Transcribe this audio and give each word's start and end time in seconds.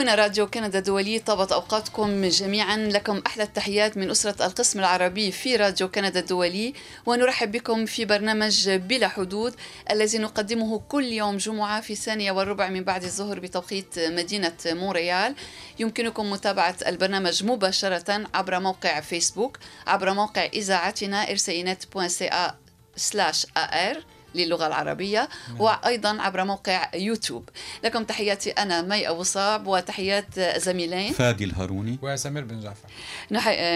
هنا 0.00 0.14
راديو 0.14 0.46
كندا 0.46 0.78
الدولي 0.78 1.18
طابت 1.18 1.52
أوقاتكم 1.52 2.28
جميعا. 2.28 2.76
لكم 2.76 3.22
أحلى 3.26 3.42
التحيات 3.42 3.96
من 3.96 4.10
أسرة 4.10 4.46
القسم 4.46 4.78
العربي 4.78 5.32
في 5.32 5.56
راديو 5.56 5.90
كندا 5.90 6.20
الدولي. 6.20 6.74
ونرحب 7.06 7.52
بكم 7.52 7.86
في 7.86 8.04
برنامج 8.04 8.70
بلا 8.70 9.08
حدود 9.08 9.54
الذي 9.90 10.18
نقدمه 10.18 10.78
كل 10.88 11.04
يوم 11.04 11.36
جمعة 11.36 11.80
في 11.80 11.92
الثانية 11.92 12.32
والربع 12.32 12.68
من 12.68 12.84
بعد 12.84 13.04
الظهر 13.04 13.38
بتوقيت 13.40 13.98
مدينة 13.98 14.56
مونريال. 14.66 15.34
يمكنكم 15.78 16.30
متابعة 16.30 16.76
البرنامج 16.86 17.44
مباشرة 17.44 18.26
عبر 18.34 18.60
موقع 18.60 19.00
فيسبوك 19.00 19.58
عبر 19.86 20.14
موقع 20.14 20.44
إذاعتنا 20.44 21.30
rcinet.ca 21.30 22.52
slash 22.96 23.46
AR 23.46 23.96
للغة 24.34 24.66
العربية 24.66 25.28
نعم. 25.48 25.60
وأيضا 25.60 26.22
عبر 26.22 26.44
موقع 26.44 26.90
يوتيوب. 26.94 27.48
لكم 27.84 28.04
تحياتي 28.04 28.50
أنا 28.50 28.82
مي 28.82 29.08
أبو 29.08 29.22
صعب 29.22 29.66
وتحيات 29.66 30.40
زميلين. 30.40 31.12
فادي 31.12 31.44
الهاروني. 31.44 31.98
وسمير 32.02 32.44
بن 32.44 32.60
جعفر. 32.60 32.88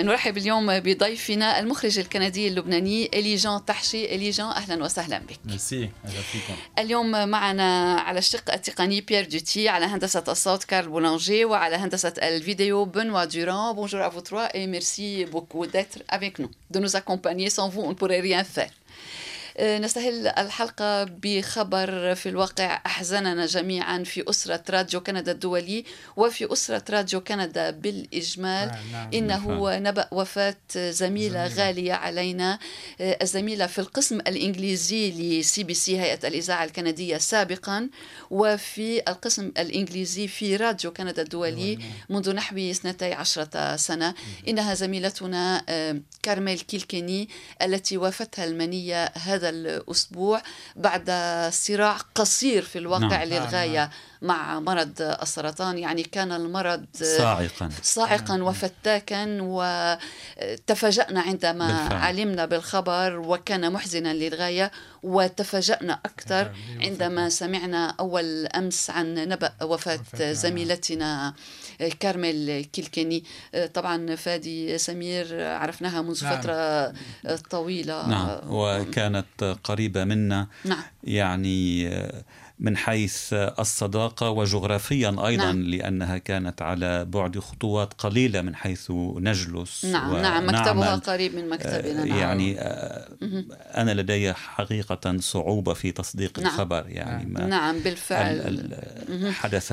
نرحب 0.03 0.37
اليوم 0.37 0.81
بضيفنا 0.81 1.59
المخرج 1.59 1.99
الكندي 1.99 2.49
اللبناني 2.49 3.11
إلي 3.15 3.37
جان 3.37 3.65
تحشي. 3.65 4.15
إلي 4.15 4.31
جان 4.31 4.47
أهلا 4.47 4.85
وسهلا 4.85 5.19
بك. 5.19 5.39
ميرسي 5.45 5.91
اليوم 6.79 7.29
معنا 7.29 7.95
على 7.95 8.19
الشق 8.19 8.53
التقني 8.53 9.01
بيير 9.01 9.29
دوتي 9.29 9.69
على 9.69 9.87
هندسة 9.87 10.25
الصوت 10.29 10.65
كارل 10.65 10.89
بولانجي 10.89 11.45
وعلى 11.45 11.77
هندسة 11.77 12.15
الفيديو 12.19 12.85
بنوا 12.85 13.25
دوران 13.25 13.55
Bonjour 13.55 14.01
à 14.01 14.09
vous 14.09 14.21
trois 14.21 14.49
et 14.55 14.67
merci 14.67 15.27
beaucoup 15.33 15.65
d'être 15.67 15.99
avec 16.09 16.39
nous, 16.39 16.51
de 16.71 16.79
nous 16.81 16.97
accompagner. 16.97 17.49
Sans 17.51 17.69
vous, 17.69 17.83
on 17.83 17.91
ne 17.91 17.95
pourrait 17.95 18.21
rien 18.21 18.43
faire. 18.45 18.73
آه، 19.57 19.79
نستهل 19.79 20.27
الحلقة 20.27 21.05
بخبر 21.05 22.15
في 22.15 22.29
الواقع 22.29 22.83
أحزننا 22.87 23.47
جميعا 23.47 24.03
في 24.05 24.31
أسرة 24.31 24.63
راديو 24.71 25.01
كندا 25.01 25.33
الدولي 25.33 25.85
وفي 26.17 26.53
أسرة 26.53 26.85
راديو 26.91 27.21
كندا 27.21 27.71
بالإجمال. 27.71 28.69
نعم 28.69 28.93
نعم. 28.93 29.11
إنه 29.15 29.79
نبأ 29.79 30.09
وفاة 30.13 30.57
زميلة 30.75 30.91
زميلة. 30.91 31.47
غالية 31.47 31.93
علينا. 31.93 32.59
آه، 33.01 33.19
الزميلة 33.23 33.67
في 33.67 33.79
القسم 33.79 34.19
الإنجليزي 34.19 35.11
ل 35.11 35.65
CBC 35.65 36.01
هيئة 36.01 36.29
الإذاعة 36.29 36.65
الكندية 36.65 37.19
سابقا 37.19 37.91
وفي 38.31 39.03
القسم 39.09 39.53
الإنجليزي 39.59 40.29
في 40.29 40.57
راديو 40.57 40.93
كندا 40.93 41.23
الدولي 41.23 41.77
نعم. 41.77 41.89
منذ 42.09 42.35
نحو 42.35 42.59
اثنتي 42.59 43.13
عشرة 43.13 43.77
سنة. 43.77 44.15
إنها 44.49 44.75
زميلتنا 44.75 45.65
آه، 45.69 46.01
كارميل 46.23 46.61
كيلكيني 46.61 47.29
التي 47.63 47.97
وافتها 47.97 48.45
المنية 48.45 49.05
هذا 49.05 49.44
هذا 49.45 49.51
الأسبوع 49.51 50.43
بعد 50.77 51.11
صراع 51.53 51.97
قصير 52.15 52.63
في 52.63 52.79
الواقع 52.79 53.07
نعم. 53.07 53.29
للغاية 53.29 53.79
نعم. 53.79 53.91
مع 54.23 54.61
مرض 54.61 55.03
السرطان 55.23 55.79
يعني 55.79 56.03
كان 56.03 56.33
المرض 56.33 56.85
صاعقا 56.95 57.71
صاعقا 57.83 58.37
نعم. 58.37 58.47
وفتاكا 58.47 59.39
وتفاجأنا 59.41 61.21
عندما 61.21 61.67
بالفعل. 61.67 61.99
علمنا 62.01 62.47
بالخبر 62.47 63.19
وكان 63.19 63.73
محزنا 63.73 64.15
للغاية 64.15 64.71
وتفاجأنا 65.03 66.01
أكثر 66.05 66.43
نعم، 66.45 66.83
عندما 66.83 67.29
سمعنا 67.29 67.95
أول 68.01 68.47
أمس 68.47 68.91
عن 68.91 69.15
نبأ 69.15 69.53
وفاة 69.63 70.33
زميلتنا 70.33 71.35
كارميل 72.01 72.65
كيلكيني 72.65 73.25
طبعا 73.75 74.17
فادي 74.17 74.79
سمير 74.79 75.45
عرفناها 75.45 76.03
منذ 76.03 76.25
نعم. 76.25 76.41
فترة 76.41 76.93
طويلة 77.51 78.09
نعم 78.09 78.39
وكانت 78.49 79.59
قريبة 79.65 80.05
منا 80.05 80.47
نعم. 80.65 80.83
يعني 81.05 81.91
من 82.59 82.77
حيث 82.77 83.33
الصداقة 83.33 84.31
وجغرافيا 84.31 85.09
أيضا 85.27 85.45
نعم. 85.45 85.63
لأنها 85.63 86.19
كانت 86.19 86.63
على 86.63 87.05
بعد 87.05 87.39
خطوات 87.39 87.93
قليلة 87.93 88.43
من 88.43 88.55
حيث 88.55 88.91
نجلس 89.17 89.85
نعم 89.85 90.17
نعم 90.17 90.47
مكتبها 90.47 90.97
قريب 90.97 91.35
من 91.35 91.49
مكتبنا 91.49 92.05
نعم. 92.05 92.19
يعني 92.19 92.61
أنا 93.81 93.95
لدي 93.95 94.33
حقيقة 94.35 95.19
صعوبة 95.19 95.75
في 95.75 95.93
تصديق 95.93 96.39
نعم. 96.39 96.49
الخبر 96.49 96.85
يعني 96.89 97.27
ما 97.27 97.47
نعم 97.47 97.79
بالفعل 97.79 98.75
حدث 99.33 99.73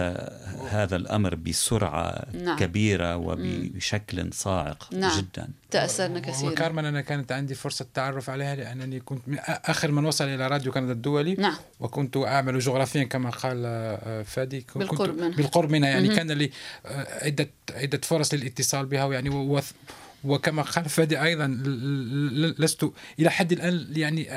هذا 0.69 0.95
الأمر 0.95 1.35
بسرعة 1.35 2.25
نعم. 2.43 2.57
كبيرة 2.57 3.17
وبشكل 3.17 4.33
صاعق 4.33 4.89
نعم. 4.93 5.19
جدا 5.19 5.49
تأثرنا 5.71 6.19
كثيرا 6.19 6.51
وكارمن 6.51 6.85
أنا 6.85 7.01
كانت 7.01 7.31
عندي 7.31 7.55
فرصة 7.55 7.83
التعرف 7.83 8.29
عليها 8.29 8.55
لأنني 8.55 8.99
كنت 8.99 9.21
آخر 9.47 9.91
من 9.91 10.05
وصل 10.05 10.25
إلى 10.25 10.47
راديو 10.47 10.71
كندا 10.71 10.91
الدولي. 10.91 11.33
نعم. 11.33 11.55
وكنت 11.79 12.17
أعمل 12.17 12.59
جغرافيا 12.59 13.03
كما 13.03 13.29
قال 13.29 13.63
آه، 13.65 14.23
فادي. 14.23 14.61
كنت 14.61 14.77
بالقرب 14.77 15.17
منها. 15.17 15.37
بالقرب 15.37 15.69
منها 15.69 15.89
يعني 15.89 16.15
كان 16.15 16.31
لي 16.31 16.51
آه، 16.85 17.25
عدة 17.25 17.49
عدة 17.75 18.01
فرص 18.03 18.33
للاتصال 18.33 18.85
بها 18.85 19.13
يعني 19.13 19.29
وكما 20.23 20.61
قال 20.61 20.89
فادي 20.89 21.21
أيضا 21.23 21.47
لست 22.59 22.91
إلى 23.19 23.29
حد 23.29 23.51
الآن 23.51 23.87
يعني 23.95 24.29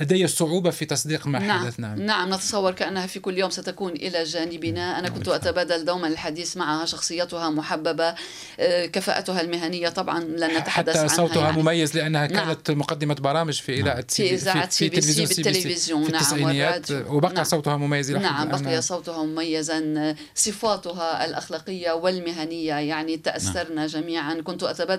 لدي 0.00 0.26
صعوبة 0.26 0.70
في 0.70 0.84
تصديق 0.84 1.26
ما 1.26 1.38
نعم 1.38 1.64
حدث. 1.64 1.80
نعم. 1.80 2.02
نعم 2.02 2.34
نتصور 2.34 2.72
كأنها 2.72 3.06
في 3.06 3.20
كل 3.20 3.38
يوم 3.38 3.50
ستكون 3.50 3.92
إلى 3.92 4.24
جانبنا. 4.24 4.98
أنا 4.98 5.08
كنت 5.08 5.28
أتبادل 5.28 5.84
دوما 5.84 6.08
الحديث 6.08 6.56
معها 6.56 6.84
شخصيتها 6.84 7.50
محببة 7.50 8.14
آه، 8.60 8.86
كفاءتها 8.86 9.40
المهنية 9.40 9.88
طبعا 9.88 10.20
لن 10.20 10.56
نتحدث 10.58 10.96
حتى 10.96 11.08
صوتها 11.08 11.44
يعني. 11.44 11.62
مميز 11.62 11.96
لأنها 11.96 12.26
نعم. 12.26 12.46
كانت 12.46 12.70
مقدمة 12.70 13.14
برامج 13.14 13.60
في 13.60 13.80
إذاعة 13.80 14.04
في 14.08 14.34
إذاعة 14.34 14.70
CBC 14.70 15.26
بالتلفزيون 15.26 16.04
في 16.04 16.10
التسعينيات. 16.10 16.92
نعم 16.92 17.04
وبقى 17.06 17.32
نعم. 17.32 17.44
صوتها 17.44 17.76
مميز 17.76 18.10
نعم 18.10 18.48
بقي 18.48 18.82
صوتها 18.82 19.24
مميزا 19.24 20.16
صفاتها 20.34 21.24
الأخلاقية 21.24 21.92
والمهنية 21.92 22.74
يعني 22.74 23.16
تأثرنا 23.16 23.74
نعم. 23.74 23.86
جميعا. 23.86 24.34
كنت 24.34 24.62
أتبادل 24.62 24.95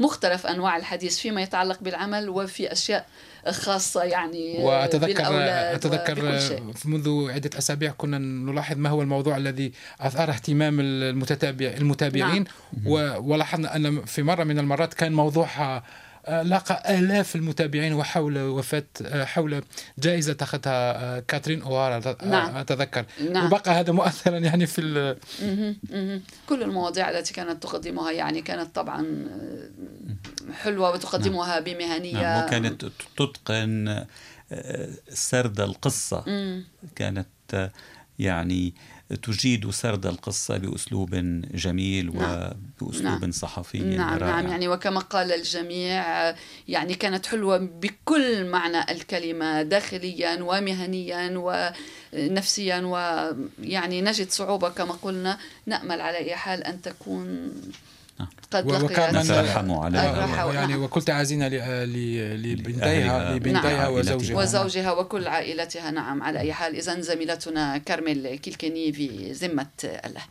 مختلف 0.00 0.22
مختلف 0.22 0.46
أنواع 0.46 0.76
الحديث 0.76 1.18
فيما 1.18 1.42
يتعلق 1.42 1.78
بالعمل 1.80 2.28
وفي 2.28 2.72
أشياء 2.72 3.06
خاصة 3.50 4.02
يعني 4.02 4.58
وأتذكر 4.58 5.24
أتذكر 5.74 6.40
منذ 6.84 7.30
عدة 7.30 7.50
أسابيع 7.58 7.92
كنا 7.92 8.18
نلاحظ 8.18 8.76
ما 8.76 8.88
هو 8.88 9.02
الموضوع 9.02 9.36
الذي 9.36 9.72
أثار 10.00 10.30
اهتمام 10.30 10.80
المتتابع 10.80 11.66
المتابعين 11.66 12.44
نعم. 12.72 12.92
ولاحظنا 13.26 13.76
أن 13.76 14.04
في 14.04 14.22
مرة 14.22 14.44
من 14.44 14.58
المرات 14.58 14.94
كان 14.94 15.12
موضوعها 15.12 15.82
لاقى 16.28 16.98
آلاف 16.98 17.36
المتابعين 17.36 17.92
وحول 17.94 18.38
وفاة 18.38 18.84
حول 19.24 19.62
جائزة 19.98 20.36
أخذها 20.40 20.62
آه، 20.66 21.20
كاترين 21.28 21.62
أوارا 21.62 22.16
نعم. 22.24 22.56
أتذكر 22.56 23.04
نعم. 23.30 23.46
وبقى 23.46 23.70
هذا 23.70 23.92
مؤثرا 23.92 24.38
يعني 24.38 24.66
في 24.66 25.16
كل 26.48 26.62
المواضيع 26.62 27.10
التي 27.10 27.34
كانت 27.34 27.62
تقدمها 27.62 28.10
يعني 28.10 28.42
كانت 28.42 28.74
طبعا 28.74 29.26
آه، 29.30 30.52
حلوة 30.52 30.90
وتقدمها 30.90 31.60
نعم. 31.60 31.64
بمهنية 31.64 32.22
نعم. 32.22 32.46
وكانت 32.46 32.84
تتقن 33.16 33.88
آه، 34.52 34.88
سرد 35.08 35.60
القصة 35.60 36.24
كانت 36.96 37.70
يعني 38.18 38.74
تجيد 39.22 39.70
سرد 39.70 40.06
القصة 40.06 40.56
بأسلوب 40.56 41.10
جميل 41.54 42.16
نعم. 42.16 42.52
وبأسلوب 42.80 43.20
نعم. 43.20 43.30
صحفي 43.30 43.78
نعم 43.78 44.18
رائع. 44.18 44.40
نعم 44.40 44.48
يعني 44.48 44.68
وكما 44.68 45.00
قال 45.00 45.32
الجميع 45.32 46.04
يعني 46.68 46.94
كانت 46.94 47.26
حلوة 47.26 47.58
بكل 47.58 48.44
معنى 48.44 48.90
الكلمة 48.90 49.62
داخليا 49.62 50.42
ومهنيا 50.42 51.32
ونفسيا 52.14 52.78
ويعني 52.78 54.02
نجد 54.02 54.30
صعوبة 54.30 54.68
كما 54.68 54.92
قلنا 54.92 55.38
نأمل 55.66 56.00
على 56.00 56.16
أي 56.16 56.36
حال 56.36 56.64
أن 56.64 56.82
تكون 56.82 57.52
قد 58.50 58.82
وكان 58.82 59.16
نترحم 59.16 59.72
عليها. 59.72 60.52
يعني 60.52 60.76
وكل 60.76 61.02
تعازينا 61.02 61.48
لبنتيها 62.36 63.34
لبنتيها 63.34 63.72
نعم. 63.72 63.92
وزوجها. 63.92 64.36
وزوجها 64.36 64.92
وكل 64.92 65.28
عائلتها 65.28 65.90
نعم 65.90 66.22
على 66.22 66.38
أي 66.38 66.52
حال. 66.52 66.76
اذا 66.76 67.00
زميلتنا 67.00 67.78
كارميل 67.78 68.34
كيلكيني 68.36 68.92
في 68.92 69.32
ذمة 69.32 69.66
الله. 69.84 70.22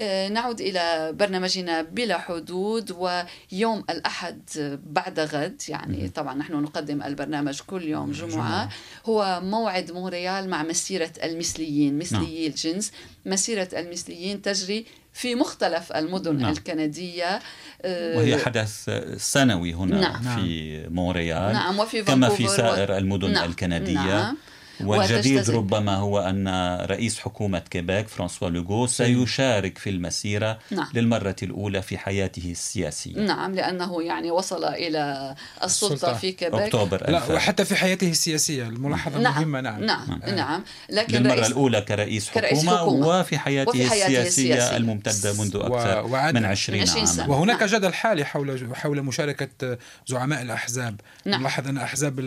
آه، 0.00 0.28
نعود 0.28 0.60
إلى 0.60 1.12
برنامجنا 1.12 1.82
بلا 1.82 2.18
حدود 2.18 2.90
ويوم 2.90 3.84
الأحد 3.90 4.40
بعد 4.86 5.20
غد. 5.20 5.62
يعني 5.68 6.08
طبعا 6.08 6.34
نحن 6.34 6.52
نقدم 6.52 7.02
البرنامج 7.02 7.60
كل 7.60 7.82
يوم 7.82 8.12
جمعة. 8.12 8.68
هو 9.06 9.40
موعد 9.44 9.92
مونريال 9.92 10.48
مع 10.48 10.62
مسيرة 10.62 11.12
المثليين 11.24 11.98
مثليي 11.98 12.42
نعم. 12.42 12.50
الجنس. 12.50 12.92
مسيرة 13.26 13.68
المثليين 13.72 14.42
تجري 14.42 14.86
في 15.12 15.34
مختلف 15.34 15.92
المدن 15.92 16.36
نعم. 16.36 16.52
الكندية 16.52 17.40
آه، 17.82 18.16
وهي 18.16 18.38
حدث 18.38 18.90
سنوي 19.16 19.74
هنا 19.74 20.00
نعم. 20.00 20.36
في 20.36 20.86
مونريال 20.88 21.52
نعم 21.52 21.78
وفي 21.78 22.02
كما 22.02 22.28
في 22.28 22.48
سائر 22.48 22.96
المدن 22.96 23.32
نعم. 23.32 23.50
الكندية 23.50 23.94
نعم. 23.94 24.36
والجديد 24.84 25.50
ربما 25.50 25.96
هو 25.96 26.20
أن 26.20 26.48
رئيس 26.86 27.18
حكومة 27.18 27.58
كيباك 27.58 28.08
فرانسوا 28.08 28.48
لوغو 28.48 28.86
سيشارك 28.86 29.78
في 29.78 29.90
المسيرة 29.90 30.58
نعم. 30.70 30.88
للمرة 30.94 31.36
الأولى 31.42 31.82
في 31.82 31.98
حياته 31.98 32.50
السياسية 32.50 33.20
نعم 33.20 33.54
لأنه 33.54 34.02
يعني 34.02 34.30
وصل 34.30 34.64
إلى 34.64 35.34
السلطة, 35.64 35.94
السلطة. 35.94 36.14
في 36.14 36.32
كيباك 36.32 36.62
أكتوبر 36.62 37.10
لا 37.10 37.32
وحتى 37.32 37.64
في 37.64 37.76
حياته 37.76 38.10
السياسية 38.10 38.66
الملاحظة 38.66 39.18
نعم. 39.18 39.34
مهمة 39.34 39.60
نعم 39.60 39.84
نعم, 39.84 40.20
نعم. 40.26 40.34
نعم. 40.34 40.64
لكن 40.88 41.16
للمرة 41.16 41.34
رئيس 41.34 41.46
الأولى 41.46 41.80
كرئيس 41.80 42.28
حكومة, 42.28 42.48
كرئيس 42.48 42.66
حكومة 42.66 43.06
وفي 43.06 43.38
حياته, 43.38 43.68
وفي 43.68 43.90
حياته 43.90 44.06
السياسية, 44.06 44.54
السياسية 44.54 44.76
الممتدة 44.76 45.32
منذ 45.32 45.56
أكثر 45.56 46.06
و... 46.06 46.32
من 46.32 46.44
20 46.44 46.88
عاما 46.88 47.26
وهناك 47.26 47.60
نعم. 47.60 47.68
جدل 47.68 47.94
حالي 47.94 48.24
حول 48.24 48.76
حول 48.76 49.02
مشاركة 49.02 49.78
زعماء 50.06 50.42
الأحزاب 50.42 51.00
نعم. 51.24 51.40
نلاحظ 51.40 51.68
أن 51.68 51.76
الأحزاب 51.76 52.20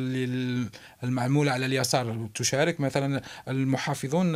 المعمولة 1.04 1.52
على 1.52 1.66
اليسار 1.66 2.28
تشارك 2.36 2.80
مثلا 2.80 3.22
المحافظون 3.48 4.34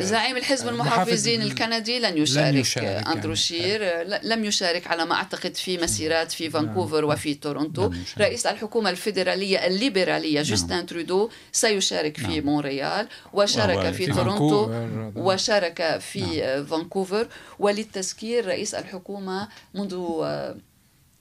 زعيم 0.00 0.36
الحزب 0.36 0.68
المحافظين 0.68 1.42
الكندي 1.42 1.98
لن 1.98 2.18
يشارك, 2.18 2.54
لن 2.54 2.60
يشارك 2.60 3.06
أندرو 3.06 3.34
شير 3.34 3.82
يعني. 3.82 4.20
لم 4.22 4.44
يشارك 4.44 4.86
على 4.86 5.04
ما 5.04 5.14
أعتقد 5.14 5.56
في 5.56 5.78
مسيرات 5.78 6.32
في 6.32 6.50
فانكوفر 6.50 7.00
نعم. 7.00 7.10
وفي 7.10 7.34
تورونتو 7.34 7.90
رئيس 8.18 8.46
الحكومة 8.46 8.90
الفيدرالية 8.90 9.66
الليبرالية 9.66 10.34
نعم. 10.34 10.42
جوستين 10.42 10.86
ترودو 10.86 11.30
سيشارك 11.52 12.16
في 12.16 12.40
نعم. 12.40 12.46
مونريال 12.46 13.08
وشارك 13.32 13.90
في, 13.90 14.06
في 14.06 14.12
تورونتو 14.12 14.70
وشارك 15.16 15.98
في 15.98 16.40
نعم. 16.40 16.66
فانكوفر 16.66 17.28
وللتذكير 17.58 18.46
رئيس 18.46 18.74
الحكومة 18.74 19.48
منذ 19.74 19.94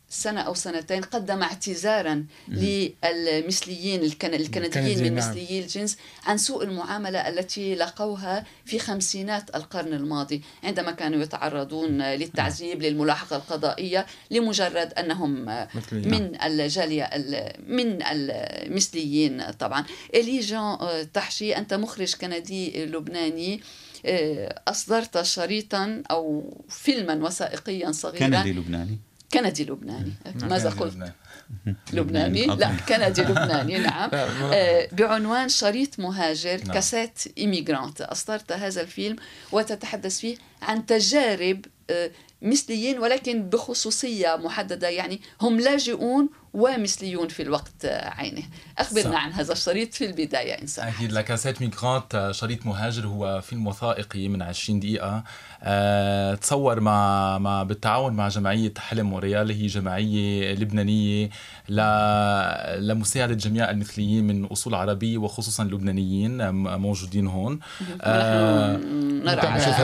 سنة 0.10 0.42
أو 0.42 0.54
سنتين 0.54 1.02
قدم 1.02 1.44
اعتذارا 1.44 2.26
للمثليين 2.48 4.04
الكنديين 4.04 5.04
من. 5.04 5.16
مثليي 5.16 5.60
الجنس 5.60 5.98
عن 6.26 6.38
سوء 6.38 6.64
المعاملة 6.64 7.30
التي 7.30 7.76
لقوها 7.76 8.46
في 8.66 8.80
خمسينات 8.80 9.56
القرن 9.56 9.94
الماضي 9.94 10.42
عندما 10.64 10.92
كانوا 10.92 11.24
يتعرضون 11.24 12.02
للتعذيب 12.02 12.82
للملاحقة 12.82 13.36
القضائية 13.36 14.06
لمجرد 14.32 14.94
أنهم 14.94 15.46
من 15.92 16.42
الجالية 16.42 17.10
من 17.68 18.00
المثليين 18.04 19.52
طبعا. 19.52 19.86
إلي 20.14 20.40
جان 20.40 20.60
آه، 20.60 21.04
تحشي 21.04 21.58
أنت 21.58 21.74
مخرج 21.74 22.16
كندي 22.16 22.86
لبناني 22.86 23.62
آه، 24.06 24.62
أصدرت 24.68 25.22
شريطا 25.22 26.04
أو 26.12 26.54
فيلما 26.70 27.14
وثائقيا 27.28 27.92
صغيرا. 27.92 28.20
كندي 28.20 28.54
لبناني. 28.54 28.98
كندي 29.34 29.64
لبناني. 29.64 30.14
ماذا 30.42 30.70
قلت؟ 30.70 31.14
لبناني. 31.94 32.46
لا 32.46 32.72
كندي 32.90 33.22
لبناني 33.22 33.78
نعم. 33.78 34.10
آه، 34.14 34.88
بعنوان 34.92 35.50
شريط 35.50 36.00
مهاجر 36.00 36.58
نعم. 36.58 36.74
كاسات 36.74 37.20
إيميغرانت. 37.38 38.02
أصدرت 38.02 38.52
هذا 38.52 38.82
الفيلم 38.82 39.16
وتتحدث 39.52 40.20
فيه 40.20 40.38
عن 40.62 40.86
تجارب 40.86 41.66
آه، 41.90 42.12
مثليين 42.42 43.00
ولكن 43.00 43.50
بخصوصية 43.50 44.36
محددة. 44.36 44.90
يعني 44.90 45.22
هم 45.42 45.60
لاجئون 45.60 46.30
ومثليون 46.54 47.28
في 47.28 47.42
الوقت 47.42 47.86
عينه. 47.86 48.44
أخبرنا 48.78 49.12
صح. 49.12 49.24
عن 49.24 49.32
هذا 49.32 49.54
الشريط 49.54 49.94
في 49.94 50.06
البداية 50.06 50.62
إنسان 50.62 50.88
أكيد. 50.88 51.12
لكاسات 51.12 51.62
ميغرانت 51.62 52.30
شريط 52.32 52.66
مهاجر 52.66 53.08
هو 53.08 53.42
فيلم 53.42 53.68
وثائقي 53.68 54.28
من 54.28 54.42
20 54.42 54.80
دقيقة. 54.80 55.24
أه 55.64 56.36
تصور 56.36 56.80
مع 56.80 57.38
مع 57.38 57.64
بالتعاون 57.64 58.14
مع 58.14 58.28
جمعية 58.28 58.74
حلم 58.78 59.10
موريال 59.10 59.52
هي 59.52 59.68
جمعية 59.68 60.54
لبنانية 60.54 61.30
ل... 61.70 61.82
لمساعدة 62.88 63.34
جميع 63.34 63.70
المثليين 63.70 64.28
من 64.28 64.46
أصول 64.46 64.76
عربية 64.76 65.18
وخصوصا 65.18 65.64
اللبنانيين 65.64 66.50
موجودين 66.56 67.28
هون. 67.28 67.60
أه 68.02 68.78
نرى 69.24 69.50
نشوف 69.50 69.76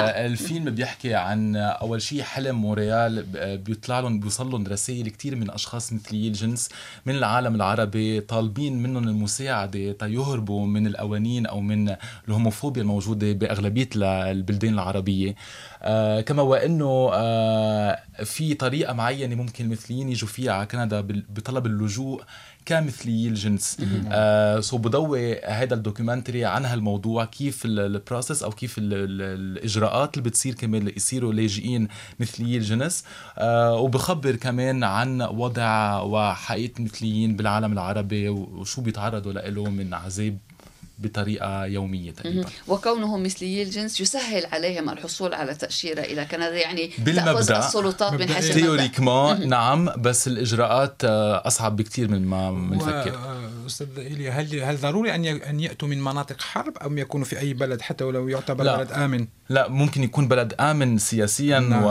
الفيلم 0.00 0.70
بيحكي 0.70 1.14
عن 1.14 1.56
أول 1.56 2.02
شيء 2.02 2.22
حلم 2.22 2.56
موريال 2.56 3.22
بيطلع 3.56 4.00
لهم 4.00 4.20
بيوصل 4.20 4.50
لهم 4.50 4.66
رسائل 4.66 5.08
كثير 5.08 5.36
من 5.40 5.50
أشخاص 5.50 5.92
مثلي 5.92 6.28
الجنس 6.28 6.68
من 7.06 7.14
العالم 7.16 7.54
العربي 7.54 8.20
طالبين 8.20 8.82
منهم 8.82 9.08
المساعدة 9.08 9.92
تيهربوا 9.92 10.66
من 10.66 10.86
القوانين 10.86 11.46
أو 11.46 11.60
من 11.60 11.96
الهوموفوبيا 12.28 12.82
الموجودة 12.82 13.32
بأغلبية 13.32 13.88
البلدان 13.96 14.74
العربية. 14.74 15.34
آه 15.82 16.20
كما 16.20 16.42
وأنه 16.42 17.10
آه 17.12 18.02
في 18.24 18.54
طريقة 18.54 18.92
معينة 18.92 19.34
ممكن 19.34 19.64
المثليين 19.64 20.08
يجوا 20.08 20.28
فيها 20.28 20.52
على 20.52 20.66
كندا 20.66 21.00
بطلب 21.00 21.66
اللجوء 21.66 22.22
كمثلي 22.70 23.28
الجنس. 23.28 23.76
آه 24.08 24.60
so 24.60 24.78
بضوي 24.78 25.40
هذا 25.40 25.74
ال 25.74 25.80
documentary 25.80 26.44
عن 26.44 26.64
هالموضوع 26.64 27.24
كيف 27.24 27.62
ال 27.64 27.74
process 27.74 28.42
أو 28.42 28.50
كيف 28.50 28.78
ال 28.78 28.94
ال 28.94 29.22
الإجراءات 29.22 30.18
اللي 30.18 30.28
بتصير 30.30 30.54
كمان 30.54 30.92
يصيروا 30.96 31.32
لاجئين 31.32 31.88
مثلي 32.20 32.56
الجنس. 32.56 33.04
آه 33.38 33.74
وبخبر 33.74 34.36
كمان 34.36 34.84
عن 34.84 35.22
وضع 35.22 36.00
وحقيقة 36.00 36.78
المثليين 36.78 37.36
بالعالم 37.36 37.72
العربي 37.72 38.28
وشو 38.28 38.82
بيتعرضوا 38.82 39.32
له 39.32 39.70
من 39.70 39.94
عذاب. 39.94 40.38
بطريقة 41.00 41.64
يومية 41.64 42.10
تقريبا. 42.10 42.48
وكونهم 42.68 43.22
مثليي 43.22 43.62
الجنس 43.62 44.00
يسهل 44.00 44.46
عليهم 44.46 44.90
الحصول 44.90 45.34
على 45.34 45.54
تأشيرة 45.54 46.00
إلى 46.00 46.24
كندا 46.24 46.56
يعني 46.56 46.90
بالمبدأ 46.98 47.58
السلطات 47.58 48.12
من 48.12 48.28
حيث 48.28 48.56
نعم 49.34 49.90
بس 49.98 50.28
الإجراءات 50.28 51.04
آه، 51.04 51.46
أصعب 51.46 51.76
بكثير 51.76 52.08
من 52.08 52.26
ما 52.26 52.50
بنفكر 52.50 53.18
أستاذ 53.70 53.98
إيليا 53.98 54.30
هل 54.30 54.60
هل 54.62 54.76
ضروري 54.76 55.14
أن 55.14 55.24
أن 55.24 55.60
يأتوا 55.60 55.88
من 55.88 56.00
مناطق 56.00 56.40
حرب 56.40 56.78
أم 56.78 56.98
يكونوا 56.98 57.26
في 57.26 57.38
أي 57.38 57.54
بلد 57.54 57.80
حتى 57.80 58.04
ولو 58.04 58.28
يعتبر 58.28 58.64
لا. 58.64 58.76
بلد 58.76 58.92
آمن؟ 58.92 59.26
لا 59.48 59.68
ممكن 59.68 60.02
يكون 60.02 60.28
بلد 60.28 60.54
آمن 60.60 60.98
سياسيا 60.98 61.58
نعم. 61.58 61.82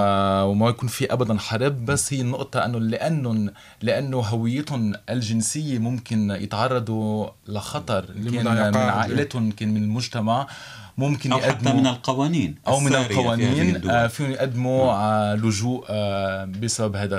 وما 0.49 0.69
يكون 0.69 0.89
في 0.89 1.13
ابدا 1.13 1.37
حرب 1.39 1.85
بس 1.85 2.13
هي 2.13 2.21
النقطة 2.21 2.65
أنه 2.65 2.79
لأنه 2.79 3.51
لأنه 3.81 4.17
هويتهم 4.17 4.93
الجنسية 5.09 5.79
ممكن 5.79 6.31
يتعرضوا 6.31 7.27
لخطر 7.47 8.05
كان 8.05 8.71
من 8.71 8.77
عائلتهم 8.77 9.51
كان 9.51 9.73
من 9.73 9.83
المجتمع 9.83 10.47
ممكن 10.97 11.31
أو 11.31 11.37
يقدموا 11.37 11.71
حتى 11.71 11.73
من 11.73 11.87
القوانين 11.87 12.55
أو 12.67 12.79
من 12.79 12.95
القوانين 12.95 13.89
آه، 13.89 14.07
فيهم 14.07 14.31
يقدموا 14.31 14.93
نعم. 14.93 15.37
لجوء 15.37 15.85
آه، 15.89 16.45
بسبب 16.45 16.95
هذا 16.95 17.17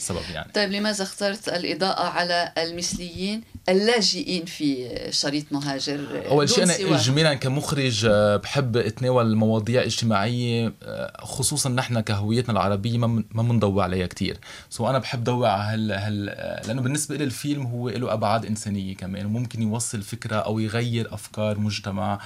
السبب 0.00 0.20
يعني. 0.34 0.52
طيب 0.52 0.70
لماذا 0.70 1.02
اخترت 1.02 1.48
الإضاءة 1.48 2.02
على 2.02 2.52
المثليين 2.58 3.42
اللاجئين 3.68 4.44
في 4.44 4.88
شريط 5.10 5.52
مهاجر؟ 5.52 6.22
أول 6.28 6.50
شيء 6.50 6.64
أنا 6.64 6.74
اجمالا 6.96 7.34
كمخرج 7.34 8.06
آه، 8.10 8.36
بحب 8.36 8.76
اتناول 8.76 9.36
مواضيع 9.36 9.82
اجتماعيه 9.82 10.72
خصوصا 11.18 11.68
نحن 11.68 12.00
كهويتنا 12.00 12.52
العربية 12.52 12.98
ما 12.98 13.42
بنضوي 13.42 13.82
عليها 13.82 14.06
كثير 14.06 14.38
سو 14.70 14.90
أنا 14.90 14.98
بحب 14.98 15.24
ضوي 15.24 15.48
على 15.48 15.92
هال, 15.92 15.92
هال 15.92 16.24
لأنه 16.66 16.82
بالنسبة 16.82 17.16
لي 17.16 17.24
الفيلم 17.24 17.66
هو 17.66 17.88
له 17.88 18.12
أبعاد 18.12 18.46
إنسانية 18.46 18.96
كمان 18.96 19.26
وممكن 19.26 19.62
يوصل 19.62 20.02
فكرة 20.02 20.36
أو 20.36 20.58
يغير 20.58 21.14
أفكار 21.14 21.58
مجتمع 21.58 22.20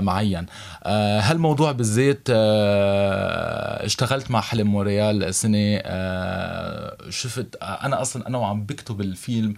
معين. 0.00 0.46
آه، 0.84 1.20
هالموضوع 1.20 1.72
بالذات 1.72 2.28
آه، 2.30 3.86
اشتغلت 3.86 4.30
مع 4.30 4.40
حلم 4.40 4.66
مونريال 4.66 5.24
آه، 5.24 5.30
شفت 7.08 7.56
أنا 7.62 8.02
أصلا 8.02 8.26
أنا 8.28 8.38
وعم 8.38 8.64
بكتب 8.66 9.00
الفيلم 9.00 9.54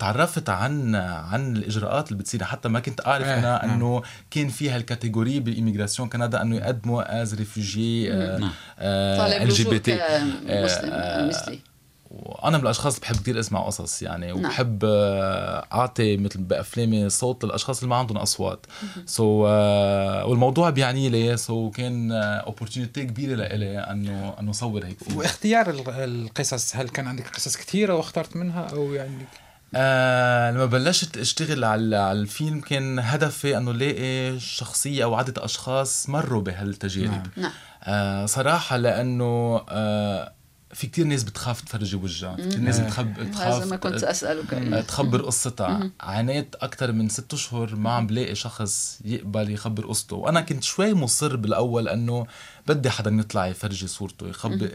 تعرفت 0.00 0.48
عن 0.48 0.94
عن 0.94 1.56
الإجراءات 1.56 2.08
اللي 2.08 2.18
بتصير. 2.18 2.44
حتى 2.44 2.68
ما 2.68 2.80
كنت 2.80 3.06
أعرف 3.06 3.26
أنا 3.26 3.64
إنه 3.64 4.02
كان 4.30 4.48
في 4.48 4.70
هال 4.70 4.84
category 4.84 5.40
بال 5.40 5.50
immigration 5.50 6.08
كندا 6.08 6.42
إنه 6.42 6.56
يقدموا 6.56 7.22
as 7.22 7.34
refugee 7.34 8.12
LGBT 8.12 9.98
Muslim. 10.46 11.58
وأنا 12.18 12.58
من 12.58 12.64
الأشخاص 12.64 12.94
اللي 12.94 13.06
بحب 13.06 13.16
كثير 13.16 13.40
أسمع 13.40 13.60
قصص 13.60 14.02
يعني 14.02 14.26
نعم. 14.26 14.38
وبحب 14.38 14.84
آه، 14.84 15.66
أعطي 15.72 16.16
مثل 16.16 16.40
بأفلامي 16.40 17.08
صوت 17.08 17.44
للأشخاص 17.44 17.78
اللي 17.78 17.90
ما 17.90 17.96
عندهم 17.96 18.18
أصوات. 18.18 18.66
so, 19.06 19.46
uh, 19.46 20.28
والموضوع 20.28 20.70
بيعني 20.70 21.08
لي 21.08 21.70
so 21.70 21.76
كان 21.76 22.12
opportunité 22.12 23.04
كبيرة 23.04 23.34
لإلي 23.34 23.78
أنه 23.78 24.34
أنه 24.40 24.52
صور 24.52 24.84
هيك 24.84 25.04
فيلم. 25.04 25.18
واختيار 25.18 25.70
القصص 25.88 26.76
هل 26.76 26.88
كان 26.88 27.06
عندك 27.06 27.28
قصص 27.28 27.56
كثيره 27.56 27.94
واخترت 27.94 28.36
منها 28.36 28.66
أو 28.72 28.92
يعني؟ 28.92 29.26
آه 29.74 30.50
لما 30.50 30.66
بلشت 30.66 31.16
أشتغل 31.16 31.64
على 31.64 31.96
على 31.96 32.18
الفيلم 32.20 32.60
كان 32.60 32.98
هدفي 32.98 33.56
أنه 33.56 33.72
لاقي 33.72 34.40
شخصية 34.40 35.04
أو 35.04 35.14
عدد 35.14 35.38
أشخاص 35.38 36.08
مروا 36.08 36.42
بهالتجارب. 36.42 37.26
نعم. 37.36 37.52
آه 37.84 38.26
صراحة 38.26 38.76
لأنه 38.76 39.60
آه 39.68 40.32
في 40.74 40.86
كتير 40.86 41.06
ناس 41.06 41.24
بتخاف 41.24 41.60
تفرجي 41.60 41.96
وجهها 41.96 42.36
في 42.36 42.48
كتير 42.48 42.60
ناس 42.60 42.80
بتخب 42.80 43.14
بتخاف 43.14 43.54
هذا 43.54 43.64
ما 43.64 43.76
كنت 43.76 44.04
أسأله 44.04 44.80
تخبر 44.80 45.22
قصتها. 45.22 45.90
عانيت 46.00 46.54
أكثر 46.54 46.92
من 46.92 47.08
ست 47.08 47.34
أشهر 47.34 47.76
ما 47.76 47.90
عم 47.90 48.06
بلاقي 48.06 48.34
شخص 48.34 49.00
يقبل 49.04 49.50
يخبر 49.50 49.86
قصته. 49.86 50.16
وأنا 50.16 50.40
كنت 50.40 50.62
شوي 50.62 50.94
مصر 50.94 51.36
بالأول 51.36 51.88
إنه 51.88 52.26
بدي 52.66 52.90
حدا 52.90 53.10
يطلع 53.10 53.46
يفرجي 53.46 53.86
صورته 53.86 54.28
يخبر 54.28 54.68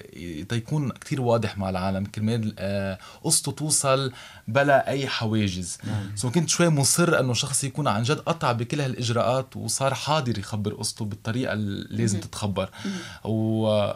تيكون 0.49 0.91
كتير 0.91 1.21
واضح 1.21 1.57
مع 1.57 1.69
العالم 1.69 2.05
كرمال 2.05 2.55
آه، 2.59 2.99
قصته 3.23 3.51
توصل 3.51 4.11
بلا 4.47 4.89
أي 4.89 5.07
حواجز. 5.07 5.77
so 6.15 6.31
كنت 6.31 6.49
شوي 6.49 6.69
مصر 6.69 7.19
إنه 7.19 7.33
شخص 7.33 7.63
يكون 7.63 7.87
عن 7.87 8.03
جد 8.03 8.19
قطع 8.19 8.51
بكل 8.51 8.81
هالإجراءات 8.81 9.57
وصار 9.57 9.93
حاضر 9.93 10.39
يخبر 10.39 10.73
قصته 10.73 11.05
بالطريقة 11.05 11.53
اللي 11.53 11.97
لازم 11.97 12.19
تتخبر. 12.19 12.69
و 13.23 13.91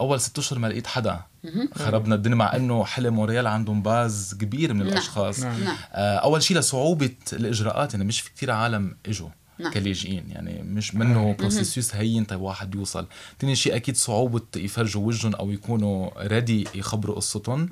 أول 0.00 0.20
ست 0.20 0.38
أشهر 0.38 0.58
ما 0.58 0.66
لقيت 0.66 0.86
حدا 0.86 1.20
خربنا 1.74 2.14
الدنيا 2.14 2.36
مع 2.36 2.56
إنه 2.56 2.84
حلم 2.84 3.14
مونريال 3.14 3.46
عندهم 3.46 3.82
base 3.82 4.34
كبير 4.40 4.74
من 4.74 4.78
نعم. 4.78 4.88
الأشخاص 4.88 5.40
نعم. 5.40 5.64
نعم. 5.64 5.76
آه، 5.92 6.16
أول 6.16 6.42
شيء 6.42 6.58
لصعوبة 6.58 7.14
الإجراءات 7.32 7.92
يعني 7.94 8.04
مش 8.04 8.20
في 8.20 8.30
كثير 8.34 8.50
عالم 8.50 8.96
إجوا 9.06 9.28
نعم. 9.58 9.72
كلاجئين 9.72 10.24
يعني 10.30 10.62
مش 10.62 10.94
منه 10.94 11.32
processus 11.38 11.94
هين 11.94 12.24
طيب 12.24 12.40
واحد 12.40 12.74
يوصل. 12.74 13.06
ثاني 13.40 13.56
شيء 13.56 13.76
أكيد 13.76 13.96
صعوبة 13.96 14.42
يفرجوا 14.56 15.06
وجههم 15.06 15.34
أو 15.34 15.50
يكونوا 15.50 16.26
ready 16.26 16.68
يخبروا 16.74 17.16
قصتهم. 17.16 17.68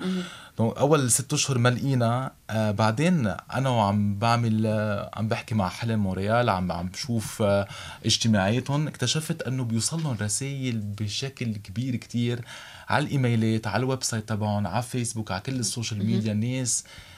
أول 0.60 1.10
ست 1.10 1.32
أشهر 1.32 1.58
ما 1.58 1.68
لقينا 1.68 2.32
آه 2.50 2.70
بعدين 2.70 3.26
أنا 3.26 3.68
وعم 3.68 4.18
بعمل 4.18 4.66
آه 4.66 5.10
عم 5.14 5.28
بحكي 5.28 5.54
مع 5.54 5.68
حلم 5.68 5.98
موريال 5.98 6.50
عم 6.50 6.72
عم 6.72 6.86
بشوف 6.88 7.42
آه 7.42 7.68
اجتماعياتهم 8.06 8.88
اكتشفت 8.88 9.42
أنه 9.42 9.64
بيوصل 9.64 10.02
لهم 10.02 10.16
رسائل 10.20 10.78
بشكل 10.78 11.56
كبير 11.56 11.96
كتير 11.96 12.44
على 12.88 13.04
الإيميلات 13.04 13.66
على 13.66 13.80
ال 13.82 14.02
website 14.02 14.28
تبعهم 14.28 14.66
على 14.66 14.82
فيسبوك 14.82 15.30
على 15.30 15.40
كل 15.40 15.52
ال 15.52 15.60
social 15.60 16.06
media. 16.06 16.34
ناس 16.34 16.84
آه، 16.86 17.15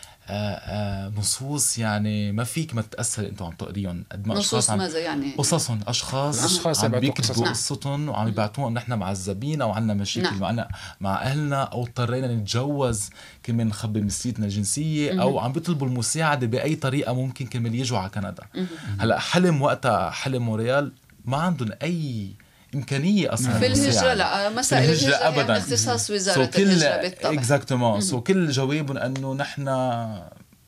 نصوص 1.18 1.78
يعني 1.78 2.32
ما 2.32 2.44
فيك 2.44 2.75
ما 2.75 2.82
تتأثر 2.82 3.26
أنتم 3.26 3.44
عم 3.44 3.52
تقريهم 3.52 4.04
قد 4.12 4.26
ما 4.26 4.35
نصوص 4.35 4.70
ماذا 4.70 4.99
يعني؟ 4.99 5.35
قصصهم 5.38 5.80
أشخاص 5.87 6.44
أشخاص 6.44 6.85
عم 6.85 6.90
بيكتبوا 6.90 7.44
نعم. 7.44 7.52
قصتهم 7.52 8.08
وعم 8.08 8.28
يبعثوها 8.28 8.70
نحن 8.70 8.92
معذبين 8.92 9.62
أو 9.62 9.73
عندنا 9.73 9.94
مشاكل 9.94 10.26
نعم. 10.26 10.40
معنا 10.40 10.68
مع 11.00 11.23
أهلنا 11.23 11.62
أو 11.62 11.82
اضطرينا 11.82 12.35
نتجوز 12.35 13.11
كرمال 13.47 13.66
نخبي 13.68 14.00
مسيرتنا 14.00 14.47
الجنسية 14.47 15.23
أو 15.23 15.38
عم 15.38 15.52
بيطلبوا 15.52 15.87
المساعدة 15.87 16.47
بأي 16.47 16.76
طريقة 16.76 17.12
ممكن 17.12 17.47
كرمال 17.47 17.75
يجوا 17.75 17.99
على 17.99 18.08
كندا 18.08 18.44
هلأ 18.99 19.18
حلم 19.18 19.62
وقتها 19.62 20.11
حلم 20.11 20.42
موريال 20.42 20.92
ما 21.25 21.37
عندهم 21.37 21.70
اي 21.82 22.35
إمكانية 22.75 23.34
أصلا 23.34 23.58
في 23.58 23.66
الهجرة 23.66 24.14
لا 24.14 24.50
مسائل 24.50 24.84
الهجرة, 24.84 25.08
الهجرة 25.08 25.28
ابدا. 25.28 25.40
يعني 25.40 25.58
اختصاص 25.58 26.10
وزارة 26.10 26.50
so 26.50 26.58
الهجرة 26.58 27.02
بالطبع. 27.02 27.32
exactement 27.32 28.00
so 28.00 28.20
كل 28.20 28.50
جوابهم 28.50 28.98
أنه 28.98 29.34
نحن 29.34 29.68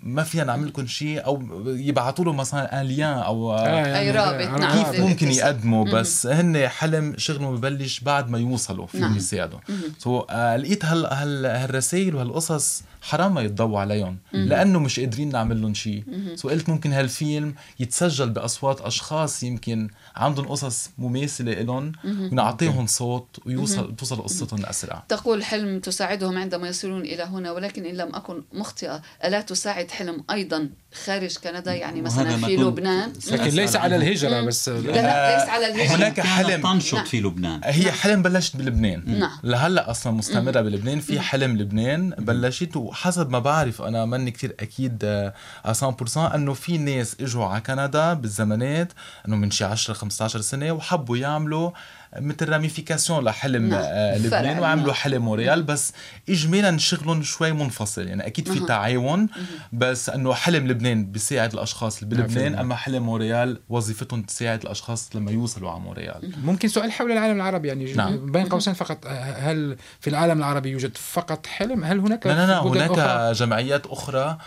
ما 0.03 0.23
فينا 0.23 0.45
نعمل 0.45 0.67
لكم 0.69 0.87
شيء 0.87 1.25
أو 1.25 1.43
يبعثوا 1.67 2.25
له 2.25 2.33
مثلا 2.33 2.81
un 2.81 2.87
lien 2.87 3.19
أو 3.19 3.53
آه 3.53 3.99
أي 3.99 4.11
رابط 4.11 4.61
نعم. 4.61 4.83
كيف 4.83 5.01
ممكن 5.01 5.31
يقدموا؟ 5.31 5.85
بس 5.85 6.27
هن 6.27 6.69
حلم 6.69 7.15
شغلهم 7.19 7.57
ببلش 7.57 8.01
بعد 8.01 8.31
ما 8.31 8.39
يوصلوا 8.39 8.87
فيهم 8.87 9.01
نعم. 9.01 9.17
يساعدوا 9.17 9.59
so 9.99 10.21
آه 10.21 10.57
لقيت 10.57 10.85
هال 10.85 11.07
هال 11.07 11.47
هالرسائل 11.47 12.15
وهالقصص 12.15 12.83
حرام 13.03 13.35
ما 13.35 13.41
يتضوى 13.41 13.81
عليهم 13.81 14.17
لأنه 14.33 14.79
مش 14.79 15.01
قادرين 15.01 15.33
نعمل 15.33 15.63
لهم 15.63 15.75
شيء. 15.75 16.05
so 16.35 16.49
قلت 16.49 16.69
ممكن 16.69 16.93
هالفيلم 16.93 17.55
يتسجل 17.81 18.31
بأصوات 18.31 18.81
أشخاص 18.81 19.43
يمكن 19.43 19.89
عندهم 20.17 20.49
قصص 20.49 20.91
مماثلة 20.99 21.53
لهم 21.53 21.93
ونعطيهم 22.05 22.87
صوت 22.87 23.39
ويوصل 23.47 23.97
توصل 23.97 24.23
قصتهم 24.23 24.67
اسرع 24.67 25.03
تقول 25.09 25.45
حلم 25.45 25.81
تساعدهم 25.81 26.39
عندما 26.39 26.69
يصلون 26.69 27.01
إلى 27.01 27.23
هنا 27.23 27.53
ولكن 27.53 27.87
إن 27.87 27.95
لم 27.95 28.15
أكن 28.15 28.43
مخطئة 28.53 29.03
ألا 29.25 29.41
تساعد 29.41 29.90
حلم 29.91 30.25
أيضا 30.31 30.69
خارج 31.05 31.37
كندا 31.39 31.75
يعني 31.75 32.03
مثلا 32.03 32.37
في 32.37 32.57
لبنان. 32.57 33.13
لكن 33.31 33.51
ليس 33.51 33.77
على 33.77 33.97
الهجرة 33.97 34.41
بس. 34.41 34.69
لا, 34.69 34.81
لا 34.81 35.39
ليس 35.39 35.49
على 35.49 35.67
الهجرة. 35.67 35.97
هناك 35.97 36.21
حلم. 36.21 36.63
تنشط 36.63 36.95
نعم. 36.95 37.05
في 37.05 37.21
لبنان. 37.21 37.61
هي. 37.65 37.93
حلم 37.93 38.23
بلشت 38.23 38.57
بلبنان. 38.57 39.19
نعم. 39.19 39.39
لهلأ 39.43 39.91
أصلا 39.91 40.13
مستمرة 40.13 40.61
بلبنان. 40.61 41.01
في 41.01 41.21
حلم 41.21 41.57
لبنان 41.57 42.11
بلشت. 42.11 42.77
وحسب 42.77 43.31
ما 43.31 43.39
بعرف 43.39 43.83
أنا 43.83 44.05
ماني 44.05 44.31
كثير 44.31 44.55
أكيد 44.61 44.99
آه، 45.05 45.35
على 45.65 45.75
100% 45.75 46.35
إنه 46.35 46.55
في 46.55 46.79
ناس 46.79 47.17
إجوا 47.21 47.45
على 47.45 47.61
كندا 47.61 48.13
بالزمانات 48.15 48.93
إنه 49.29 49.37
من 49.37 49.51
شي 49.51 49.65
10 49.65 49.95
15 49.95 50.41
سنة 50.41 50.73
وحبوا 50.73 51.17
يعملوا 51.17 51.71
مثل 52.19 52.49
ramification 52.49 53.25
لحلم 53.25 53.69
نعم. 53.69 53.83
آه 53.85 54.19
لبنان 54.19 54.59
وعملوا 54.59 54.87
نعم. 54.87 54.95
حلم 54.95 55.23
موريال 55.23 55.63
بس 55.63 55.93
اجمالا 56.29 56.79
شغلهم 56.79 57.23
شوي 57.23 57.53
منفصل 57.53 58.07
يعني 58.07 58.27
أكيد 58.27 58.49
في 58.49 58.61
تعاون 58.61 59.29
بس 59.73 60.09
إنه 60.09 60.35
حلم 60.35 60.67
لبنان 60.67 61.07
بيساعد 61.07 61.53
الأشخاص 61.53 62.03
اللي 62.03 62.15
بلبنان 62.15 62.55
أما 62.55 62.75
حلم 62.75 63.03
موريال 63.03 63.61
وظيفتهم 63.69 64.23
تساعد 64.23 64.63
الأشخاص 64.63 65.17
لما 65.17 65.31
يوصلوا 65.31 65.71
على 65.71 65.81
موريال 65.81 66.33
ممكن 66.45 66.69
سؤال 66.69 66.93
حول 66.93 67.13
العالم 67.13 67.37
العربي 67.37 67.69
يعني 67.69 67.93
نعم. 67.93 68.33
بين 68.33 68.47
قوسين 68.47 68.75
فقط 68.75 69.07
هل 69.37 69.77
في 70.01 70.11
العالم 70.11 70.39
العربي 70.39 70.71
يوجد 70.71 70.97
فقط 70.97 71.47
حلم 71.47 71.85
هل 71.85 71.99
هناك 71.99 72.27
لا 72.27 72.33
لا, 72.33 72.47
لا 72.47 72.63
هناك 72.63 72.91
أخرى؟ 72.91 73.33
جمعيات 73.33 73.87
أخرى 73.87 74.21
آه، 74.21 74.39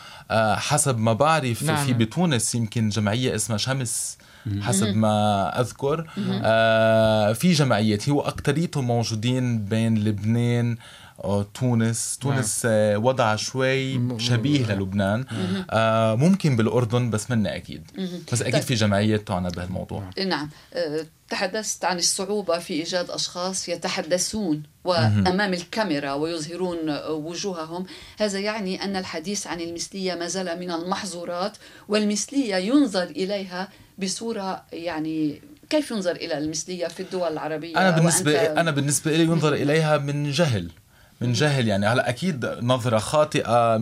حسب 0.55 0.97
ما 0.97 1.13
بعرف 1.13 1.63
نعم. 1.63 1.85
في 1.85 1.93
بتونس 1.93 2.55
يمكن 2.55 2.89
جمعية 2.89 3.35
اسمها 3.35 3.57
شمس 3.57 4.17
حسب 4.61 4.95
ما 4.95 5.59
أذكر. 5.61 6.07
آه 6.43 7.33
في 7.33 7.51
جمعيات 7.51 8.09
هو 8.09 8.21
اكثريتهم 8.21 8.87
موجودين 8.87 9.65
بين 9.65 10.03
لبنان 10.03 10.77
تونس 11.53 12.17
تونس 12.21 12.65
نعم. 12.65 12.73
آه، 12.73 12.97
وضع 12.97 13.35
شوي 13.35 14.01
شبيه 14.19 14.73
للبنان. 14.73 15.25
آه 15.69 16.15
ممكن 16.15 16.55
بالأردن 16.55 17.09
بس 17.09 17.31
منا 17.31 17.55
أكيد. 17.55 17.91
بس 18.31 18.41
أكيد 18.41 18.53
طيب. 18.53 18.63
في 18.63 18.73
جمعيات 18.73 19.27
تعنى 19.27 19.49
بهالموضوع. 19.49 20.09
نعم. 20.27 20.49
آه، 20.73 21.05
تحدثت 21.29 21.85
عن 21.85 21.97
الصعوبة 21.97 22.59
في 22.59 22.73
إيجاد 22.73 23.09
أشخاص 23.09 23.69
يتحدثون 23.69 24.63
وأمام 24.83 25.53
الكاميرا 25.53 26.13
ويظهرون 26.13 26.77
وجوههم. 27.09 27.85
هذا 28.17 28.39
يعني 28.39 28.83
أن 28.83 28.95
الحديث 28.95 29.47
عن 29.47 29.61
المثلية 29.61 30.15
ما 30.15 30.27
زال 30.27 30.59
من 30.59 30.71
المحظورات 30.71 31.57
والمثلية 31.87 32.55
ينظر 32.55 33.03
إليها 33.03 33.69
بصورة 33.97 34.63
يعني 34.73 35.41
كيف 35.69 35.91
ينظر 35.91 36.11
إلى 36.11 36.37
المثلية 36.37 36.87
في 36.87 36.99
الدول 36.99 37.31
العربية؟ 37.31 37.77
أنا 37.77 37.89
بالنسبة 37.91 38.33
وأنت... 38.33 38.57
أنا 38.57 38.71
بالنسبة 38.71 39.17
لي 39.17 39.23
ينظر 39.23 39.53
إليها 39.53 39.97
من 39.97 40.31
جهل. 40.31 40.71
من 41.21 41.33
جهل 41.33 41.67
يعني. 41.67 41.85
هلا 41.87 42.09
أكيد 42.09 42.45
نظرة 42.61 42.97
خاطئة 42.97 43.77
100% 43.77 43.81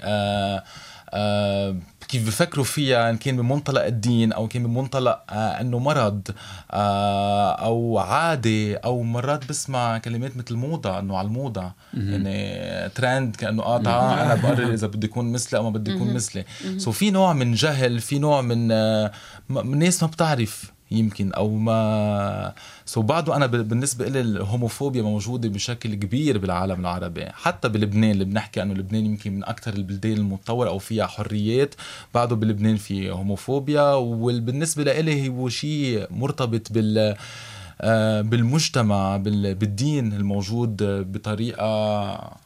آه 0.00 0.62
آه 1.10 1.76
كيف 2.08 2.26
بفكروا 2.26 2.64
فيها 2.64 3.10
إن 3.10 3.16
كان 3.16 3.36
بمنطلق 3.36 3.84
الدين 3.84 4.32
أو 4.32 4.48
كان 4.48 4.62
بمنطلق 4.62 5.22
آه 5.30 5.60
إنه 5.60 5.78
مرض 5.78 6.28
آه 6.70 7.50
أو 7.52 7.98
عادة 7.98 8.76
أو 8.84 9.02
مرات 9.02 9.48
بسمع 9.48 9.98
كلمات 9.98 10.36
مثل 10.36 10.54
موضة 10.54 10.98
إنه 10.98 11.16
على 11.18 11.26
الموضة. 11.26 11.72
يعني 11.94 12.88
ترند 12.88 13.36
كأنه 13.36 13.62
قاطعه 13.62 14.22
أنا 14.22 14.34
بقرر 14.34 14.72
إذا 14.74 14.86
بدي 14.86 15.06
اكون 15.06 15.32
مثلي 15.32 15.58
أو 15.58 15.62
ما 15.64 15.70
بدي 15.70 15.94
اكون 15.94 16.14
مثلي. 16.14 16.44
so 16.76 16.92
في 16.92 17.10
نوع 17.10 17.32
من 17.32 17.54
جهل 17.54 18.00
في 18.00 18.18
نوع 18.18 18.40
من 18.40 18.72
آه 18.72 19.12
من 19.48 19.78
ناس 19.78 20.02
ما 20.02 20.08
بتعرف 20.08 20.73
يمكن 20.94 21.32
أو 21.32 21.56
ما 21.56 22.52
so 22.86 23.02
بعده 23.02 23.36
أنا 23.36 23.46
بالنسبة 23.46 24.08
لي 24.08 24.20
ال 24.20 24.27
homophobia 24.27 25.02
موجودة 25.02 25.48
بشكل 25.48 25.94
كبير 25.94 26.38
بالعالم 26.38 26.80
العربي. 26.80 27.24
حتى 27.26 27.68
بلبنان 27.68 28.10
اللي 28.10 28.24
بنحكي 28.24 28.62
إنه 28.62 28.74
لبنان 28.74 29.06
يمكن 29.06 29.32
من 29.34 29.44
أكثر 29.44 29.74
البلدان 29.74 30.12
المتطورة 30.12 30.68
أو 30.68 30.78
فيها 30.78 31.06
حريات 31.06 31.74
بعده 32.14 32.36
بلبنان 32.36 32.76
في 32.76 33.10
homophobia. 33.10 33.94
وبالنسبه 33.94 34.82
لي 34.82 35.28
هو 35.28 35.48
شيء 35.48 36.06
مرتبط 36.10 36.72
بال 36.72 37.16
آه، 37.80 38.20
بالمجتمع 38.20 39.16
بالدين 39.16 40.12
الموجود 40.12 40.76
بطريقة 41.12 42.43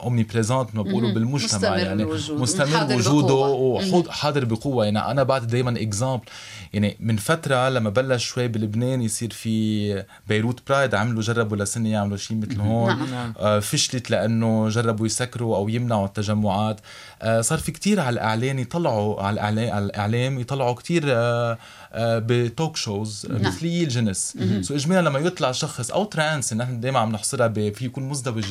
omniprésente 0.00 0.68
ما 0.74 0.82
بقولوا 0.82 1.12
بالمجتمع 1.12 1.58
مستمر 1.58 1.78
يعني 1.78 2.04
وجود. 2.04 2.40
مستمر 2.40 2.96
وجوده 2.96 3.34
وحاضر 3.34 4.44
بقوة. 4.44 4.84
يعني 4.84 4.98
أنا 4.98 5.22
بعد 5.22 5.46
دائما 5.46 5.80
exemple 5.80 6.24
يعني 6.72 6.96
من 7.00 7.16
فترة 7.16 7.68
لما 7.68 7.90
بلش 7.90 8.24
شوي 8.24 8.48
بلبنان 8.48 9.02
يصير 9.02 9.30
في 9.30 10.04
Beirut 10.28 10.60
Pride 10.68 10.94
عملوا 10.94 11.22
جربوا 11.22 11.56
لسنة 11.56 11.88
يعملوا 11.88 12.16
شيء 12.16 12.36
مثل 12.36 12.60
هون. 12.60 13.10
نعم. 13.10 13.34
آه 13.38 13.58
فشلت 13.58 14.10
لأنه 14.10 14.68
جربوا 14.68 15.06
يسكروا 15.06 15.56
أو 15.56 15.68
يمنعوا 15.68 16.06
التجمعات. 16.06 16.80
آه 17.22 17.40
صار 17.40 17.58
في 17.58 17.72
كتير 17.72 18.00
على 18.00 18.14
الإعلان 18.14 18.58
يطلعوا 18.58 19.22
على 19.22 19.78
الإعلام 19.78 20.38
يطلعوا 20.38 20.74
كتير 20.74 21.02
آه 21.06 21.34
آه 21.44 21.58
ب 21.98 22.14
talk 22.14 22.76
shows 22.76 23.26
نعم. 23.30 23.42
مثلي 23.42 23.82
الجنس 23.82 24.38
so 24.60 24.74
اجمالا 24.74 25.08
لما 25.08 25.18
يطلع 25.18 25.52
شخص 25.52 25.90
أو 25.90 26.04
trans 26.04 26.52
نحن 26.52 26.80
دائما 26.80 26.98
عم 26.98 27.12
نحصرها 27.12 27.48
في 27.48 27.84
يكون 27.84 28.08
مزدوج 28.08 28.44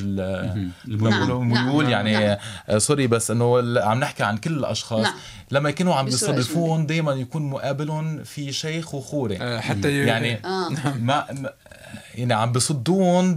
الميول 0.88 1.83
نعم. 1.83 1.89
يعني 1.89 2.13
نعم. 2.13 2.38
آه 2.69 2.77
سوري 2.77 3.07
بس 3.07 3.31
إنه 3.31 3.79
عم 3.79 4.00
نحكي 4.00 4.23
عن 4.23 4.38
كل 4.38 4.53
الأشخاص 4.53 5.05
نعم. 5.05 5.15
لما 5.51 5.69
يكونوا 5.69 5.95
عم 5.95 6.05
بيستضيفوهم 6.05 6.85
دائما 6.85 7.13
يكون 7.13 7.50
مقابلهم 7.50 8.23
في 8.23 8.51
شيخ 8.51 8.95
وخوري 8.95 9.38
آه 9.41 9.59
حتى 9.59 9.97
يعني 9.97 10.45
آه. 10.45 10.69
ما 11.01 11.25
يعني 12.15 12.33
عم 12.33 12.51
بصدون 12.51 13.33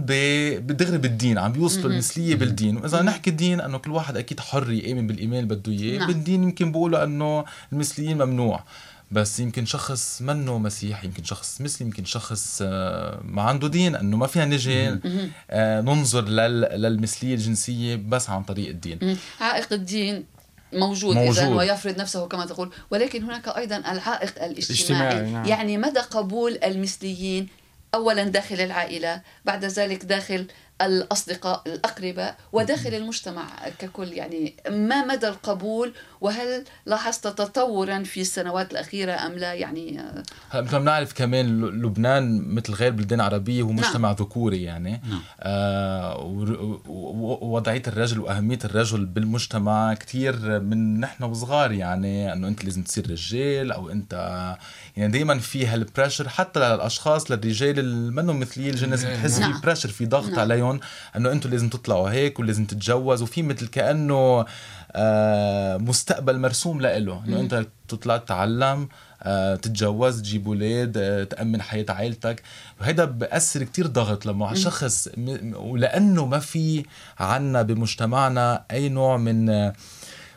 بدغري 0.59 0.97
بالدين 0.97 1.37
عم 1.37 1.51
بيوصلوا 1.51 1.91
المثلية 1.91 2.35
بالدين 2.35 2.77
وإذا 2.77 3.01
نحكي 3.01 3.29
الدين 3.29 3.61
إنه 3.61 3.77
كل 3.77 3.91
واحد 3.91 4.17
أكيد 4.17 4.39
حر 4.39 4.71
يامن 4.71 5.07
بالايمان 5.07 5.43
اللي 5.43 5.55
بده 5.55 5.71
إياه 5.71 5.99
نعم. 5.99 6.07
بالدين 6.07 6.43
يمكن 6.43 6.71
بيقولوا 6.71 7.03
إنه 7.03 7.45
المثليين 7.71 8.17
ممنوع 8.17 8.63
بس 9.11 9.39
يمكن 9.39 9.65
شخص 9.65 10.21
منه 10.21 10.57
مسيحي 10.57 11.07
يمكن 11.07 11.23
شخص 11.23 11.61
مسلم 11.61 11.87
يمكن 11.87 12.05
شخص 12.05 12.59
آه، 12.65 13.21
ما 13.23 13.41
عنده 13.41 13.67
دين 13.67 13.95
إنه 13.95 14.17
ما 14.17 14.27
فينا 14.27 14.45
نجي 14.45 14.99
آه، 15.49 15.81
ننظر 15.81 16.21
للمثلية 16.25 17.33
الجنسية 17.33 17.95
بس 17.95 18.29
عن 18.29 18.43
طريق 18.43 18.69
الدين. 18.69 19.17
عائق 19.41 19.73
الدين 19.73 20.25
موجود, 20.73 21.15
موجود. 21.15 21.37
إذا 21.37 21.47
ويفرض 21.47 21.99
نفسه 21.99 22.27
كما 22.27 22.45
تقول. 22.45 22.71
ولكن 22.91 23.23
هناك 23.23 23.47
أيضا 23.47 23.77
العائق 23.77 24.43
الاجتماعي 24.43 25.31
نعم. 25.31 25.45
يعني 25.45 25.77
مدى 25.77 25.99
قبول 25.99 26.59
المثليين 26.63 27.47
أولا 27.95 28.23
داخل 28.23 28.61
العائلة 28.61 29.21
بعد 29.45 29.65
ذلك 29.65 30.05
داخل 30.05 30.47
الأصدقاء 30.81 31.61
الأقرباء 31.67 32.37
وداخل 32.51 32.93
المجتمع 32.93 33.69
ككل 33.79 34.13
يعني 34.13 34.53
ما 34.69 35.05
مدى 35.05 35.27
القبول 35.27 35.93
وهل 36.21 36.63
لاحظت 36.85 37.27
تطورا 37.27 38.03
في 38.03 38.21
السنوات 38.21 38.71
الأخيرة 38.71 39.11
أم 39.11 39.31
لا 39.33 39.53
يعني 39.53 39.99
هلا 40.49 40.61
مثل 40.61 40.71
ما 40.71 40.79
بنعرف 40.79 41.13
كمان 41.13 41.61
لبنان 41.65 42.55
مثل 42.55 42.73
غير 42.73 42.91
بلدان 42.91 43.21
عربية 43.21 43.61
هو 43.61 43.71
مجتمع 43.71 44.09
نعم. 44.09 44.17
ذكوري 44.19 44.63
يعني 44.63 45.01
نعم. 45.09 45.21
آه 45.39 46.17
ووضعية 46.87 47.83
الرجل 47.87 48.19
وأهمية 48.19 48.59
الرجل 48.65 49.05
بالمجتمع 49.05 49.93
كثير 49.93 50.59
من 50.59 50.99
نحن 50.99 51.23
وصغار 51.23 51.71
يعني 51.71 52.33
أنه 52.33 52.47
أنت 52.47 52.65
لازم 52.65 52.83
تصير 52.83 53.11
رجال 53.11 53.71
أو 53.71 53.89
أنت 53.89 54.13
يعني 54.97 55.11
دائما 55.11 55.39
في 55.39 55.65
هال 55.65 55.78
pressure 55.78 56.29
حتى 56.29 56.59
للأشخاص 56.59 57.31
للرجال 57.31 57.79
اللي 57.79 58.11
منهم 58.11 58.39
مثليين 58.39 58.69
الجنس 58.69 59.03
بتحس 59.03 59.39
نعم. 59.39 59.53
في 59.53 59.61
pressure 59.61 59.89
في 59.89 60.05
ضغط 60.05 60.29
نعم. 60.29 60.39
عليهم 60.39 60.66
أنه 61.15 61.31
أنتم 61.31 61.49
لازم 61.49 61.69
تطلعوا 61.69 62.09
هيك 62.09 62.39
ولازم 62.39 62.65
تتجوزوا. 62.65 63.27
وفي 63.27 63.43
مثل 63.43 63.67
كأنه 63.67 64.45
آه، 64.91 65.77
مستقبل 65.77 66.39
مرسوم 66.39 66.81
لإله. 66.81 67.23
انه 67.27 67.39
انت 67.39 67.65
تطلع 67.87 68.17
تتعلم 68.17 68.89
آه، 69.23 69.55
تتجوز 69.55 70.21
تجيب 70.21 70.47
أولاد 70.47 70.97
آه، 70.97 71.23
تأمن 71.23 71.61
حياة 71.61 71.85
عائلتك. 71.89 72.43
وهذا 72.81 73.05
بأثر 73.05 73.63
كتير 73.63 73.87
ضغط 73.87 74.25
لما 74.25 74.55
شخص 74.55 75.09
ولأنه 75.55 76.25
ما 76.25 76.39
في 76.39 76.85
عنا 77.19 77.61
بمجتمعنا 77.61 78.65
أي 78.71 78.89
نوع 78.89 79.17
من 79.17 79.71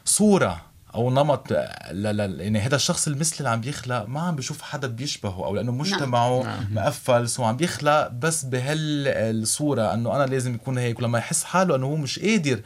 صورة 0.04 0.69
أو 0.94 1.10
نمط 1.10 1.52
لا 1.90 2.12
لا 2.12 2.24
يعني 2.24 2.60
هذا 2.60 2.76
الشخص 2.76 3.08
المثلي 3.08 3.38
اللي 3.38 3.48
عم 3.48 3.60
بيخلق 3.60 4.04
ما 4.08 4.20
عم 4.20 4.36
بيشوف 4.36 4.62
حدا 4.62 4.88
بيشبهه 4.88 5.44
أو 5.44 5.56
لأنه 5.56 5.72
مجتمعه 5.72 6.42
نعم. 6.42 6.66
مقفل 6.74 7.28
سو 7.28 7.44
عم 7.44 7.56
بيخلق 7.56 8.08
بس 8.08 8.44
بهالصورة 8.44 9.94
إنه 9.94 10.16
أنا 10.16 10.26
لازم 10.26 10.54
يكون 10.54 10.78
هيك 10.78 10.98
ولما 10.98 11.18
يحس 11.18 11.44
حاله 11.44 11.76
إنه 11.76 11.86
هو 11.86 11.96
مش 11.96 12.18
قادر 12.18 12.60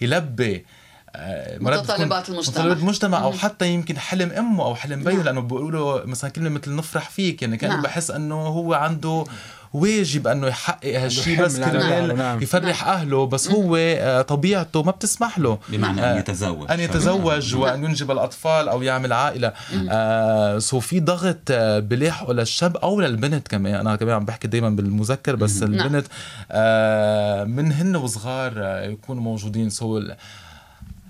يلبي 0.00 0.66
آه، 1.16 1.58
متطلبات 1.58 2.28
المجتمع 2.28 2.38
متطلبات 2.38 2.76
المجتمع 2.76 3.22
أو 3.22 3.32
حتى 3.32 3.68
يمكن 3.68 3.98
حلم 3.98 4.30
أمه 4.30 4.64
أو 4.64 4.74
حلم 4.74 5.04
بيه 5.04 5.12
نعم. 5.12 5.22
لأنه 5.22 5.40
بيقولوا 5.40 6.06
مثلا 6.06 6.30
كلمة 6.30 6.48
مثل 6.48 6.76
نفرح 6.76 7.10
فيك 7.10 7.42
يعني 7.42 7.56
كأنه 7.56 7.74
نعم. 7.74 7.82
بحس 7.82 8.10
إنه 8.10 8.34
هو 8.34 8.74
عنده 8.74 9.24
واجب 9.76 10.26
أنه 10.26 10.46
يحقق 10.46 10.98
هالشيء 10.98 11.42
بس 11.42 11.56
كرمال 11.56 12.16
نعم. 12.16 12.42
يفرح 12.42 12.84
نعم. 12.84 12.94
أهله 12.94 13.26
بس 13.26 13.50
هو 13.50 13.76
آه، 13.76 14.22
طبيعته 14.22 14.82
ما 14.82 14.90
بتسمح 14.90 15.38
له. 15.38 15.58
بمعنى 15.68 16.12
أن 16.12 16.18
يتزوج. 16.18 16.70
أن 16.70 16.80
يتزوج 16.80 17.54
نعم. 17.54 17.62
وأن 17.62 17.84
ينجب 17.84 18.10
الأطفال 18.10 18.68
أو 18.68 18.82
يعمل 18.82 19.12
عائلة. 19.12 19.52
آه 19.90 20.58
سو 20.58 20.80
في 20.80 21.00
ضغط 21.00 21.38
آه، 21.50 21.78
بلاحقه 21.78 22.32
للشاب 22.32 22.76
أو 22.76 23.00
للبنت 23.00 23.48
كمان. 23.48 23.74
أنا 23.74 23.96
كمان 23.96 24.14
عم 24.14 24.24
بحكي 24.24 24.48
دائما 24.48 24.70
بالمذكر 24.70 25.36
بس 25.36 25.62
البنت 25.62 26.06
آه 26.50 27.44
من 27.44 27.72
هن 27.72 27.96
وصغار 27.96 28.52
يكونوا 28.84 29.22
موجودين. 29.22 29.70
سو 29.70 30.02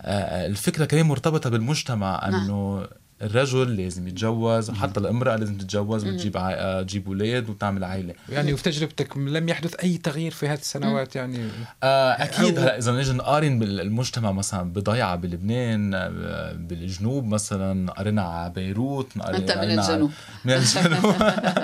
الفكرة 0.04 0.84
كمان 0.84 1.06
مرتبطة 1.06 1.50
بالمجتمع 1.50 2.28
نعم. 2.28 2.34
أنه 2.44 2.86
الرجل 3.22 3.76
لازم 3.76 4.08
يتجوز 4.08 4.70
وحتى 4.70 5.00
الامرأة 5.00 5.36
لازم 5.36 5.58
تتجوز 5.58 6.04
وتجيب 6.06 6.36
ع... 6.36 6.82
تجيب 6.82 7.06
أولاد 7.06 7.50
وتعمل 7.50 7.84
عائلة. 7.84 8.14
يعني 8.28 8.52
وفي 8.52 8.62
تجربتك 8.62 9.16
لم 9.16 9.48
يحدث 9.48 9.74
أي 9.74 9.98
تغيير 9.98 10.30
في 10.30 10.48
هذه 10.48 10.58
السنوات 10.58 11.16
يعني؟ 11.16 11.38
آه 11.82 12.10
أكيد 12.10 12.58
هلا 12.58 12.78
إذا 12.78 12.92
نجي 12.92 13.12
نقارن 13.12 13.58
بالمجتمع 13.58 14.32
مثلا 14.32 14.72
بضيعة 14.72 15.16
بلبنان 15.16 15.94
آه، 15.94 16.52
بالجنوب 16.52 17.24
مثلا 17.24 17.92
قرينا 17.92 18.22
على 18.22 18.52
بيروت 18.52 19.08
أنت 19.16 19.52
من 19.52 19.78
الجنوب. 19.78 20.10
من 20.44 20.52
الجنوب. 20.52 21.12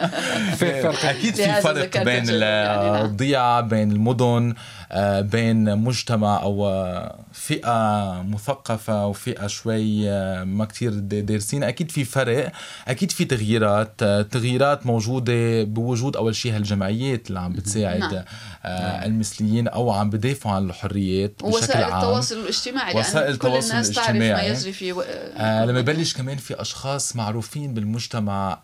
في 0.59 0.83
فرق. 0.83 1.05
أكيد 1.05 1.35
في 1.35 1.61
فرق 1.63 2.03
بين 2.03 2.29
يعني 2.29 2.91
نعم. 2.91 3.05
الضيعة 3.05 3.61
بين 3.61 3.93
المدن. 3.93 4.23
آه، 4.51 4.55
بين 5.21 5.79
مجتمع 5.79 6.43
أو 6.43 6.83
فئة 7.33 8.23
مثقفة 8.29 9.07
وفئة 9.07 9.47
شوي 9.47 10.11
آه، 10.11 10.45
ما 10.45 10.65
كتير 10.65 10.93
دارسين. 10.99 11.65
أكيد 11.65 11.91
في 11.91 12.05
فرق 12.05 12.53
أكيد 12.89 13.11
في 13.11 13.25
تغييرات. 13.25 14.05
تغييرات 14.05 14.87
موجودة 14.87 15.63
بوجود 15.65 16.17
أول 16.17 16.35
شيء 16.35 16.57
هالجمعيات 16.57 17.29
اللي 17.29 17.41
عم 17.41 17.53
بتساعد 17.53 17.99
نعم. 18.01 18.25
آه، 18.65 19.07
المثليين 19.07 19.69
أو 19.69 19.91
عم 19.91 20.11
بدافعوا 20.11 20.55
عن 20.55 20.65
الحريات 20.65 21.43
بشكل 21.45 21.79
عام. 21.83 21.95
التواصل 21.95 22.39
الاجتماعي 22.39 22.99
وسائل 22.99 23.33
التواصل 23.33 23.69
كل 23.69 23.73
الناس 23.73 23.91
الاجتماعي 23.91 24.33
تعرف 24.33 24.51
ما 24.51 24.59
يجري 24.59 24.73
في 24.73 25.05
آه 25.37 25.65
لما 25.65 25.81
يبلش 25.81 26.15
كمان 26.15 26.37
في 26.37 26.61
أشخاص 26.61 27.17
معروفين 27.17 27.75
بالمجتمع 27.75 28.59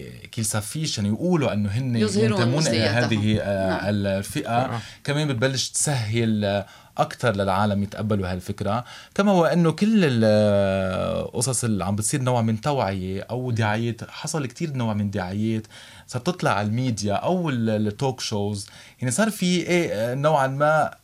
آه 0.00 0.26
qu'ils 0.26 0.44
s'affichent 0.44 0.98
يعني 0.98 1.08
يقولوا 1.08 1.52
إنه 1.52 1.68
هن 1.68 1.96
ينتمون 1.96 2.66
إلى 2.66 2.84
هذه 2.86 3.38
آه، 3.40 3.68
نعم. 3.68 3.80
الفئة. 3.84 4.66
نعم. 4.66 4.80
كمان 5.04 5.28
بتبلش 5.28 5.68
تسهل 5.68 6.64
أكثر 6.98 7.36
للعالم 7.36 7.82
يتقبلوا 7.82 8.32
هالفكرة. 8.32 8.84
كما 9.14 9.32
هو 9.32 9.44
إنه 9.44 9.70
كل 9.70 10.00
القصص 10.04 11.64
اللي 11.64 11.84
عم 11.84 11.96
بتصير 11.96 12.22
نوع 12.22 12.42
من 12.42 12.60
توعية 12.60 13.26
أو 13.30 13.50
دعايات. 13.50 14.10
حصل 14.10 14.46
كتير 14.46 14.72
نوع 14.72 14.94
من 14.94 15.10
دعايات. 15.10 15.66
صار 16.06 16.22
تطلع 16.22 16.50
على 16.50 16.66
الميديا 16.68 17.14
أو 17.14 17.50
ال 17.50 17.64
talk 17.64 18.20
shows 18.20 18.66
يعني 18.98 19.10
صار 19.10 19.30
في 19.30 19.46
إيه 19.46 20.14
نوعا 20.14 20.46
ما 20.46 20.94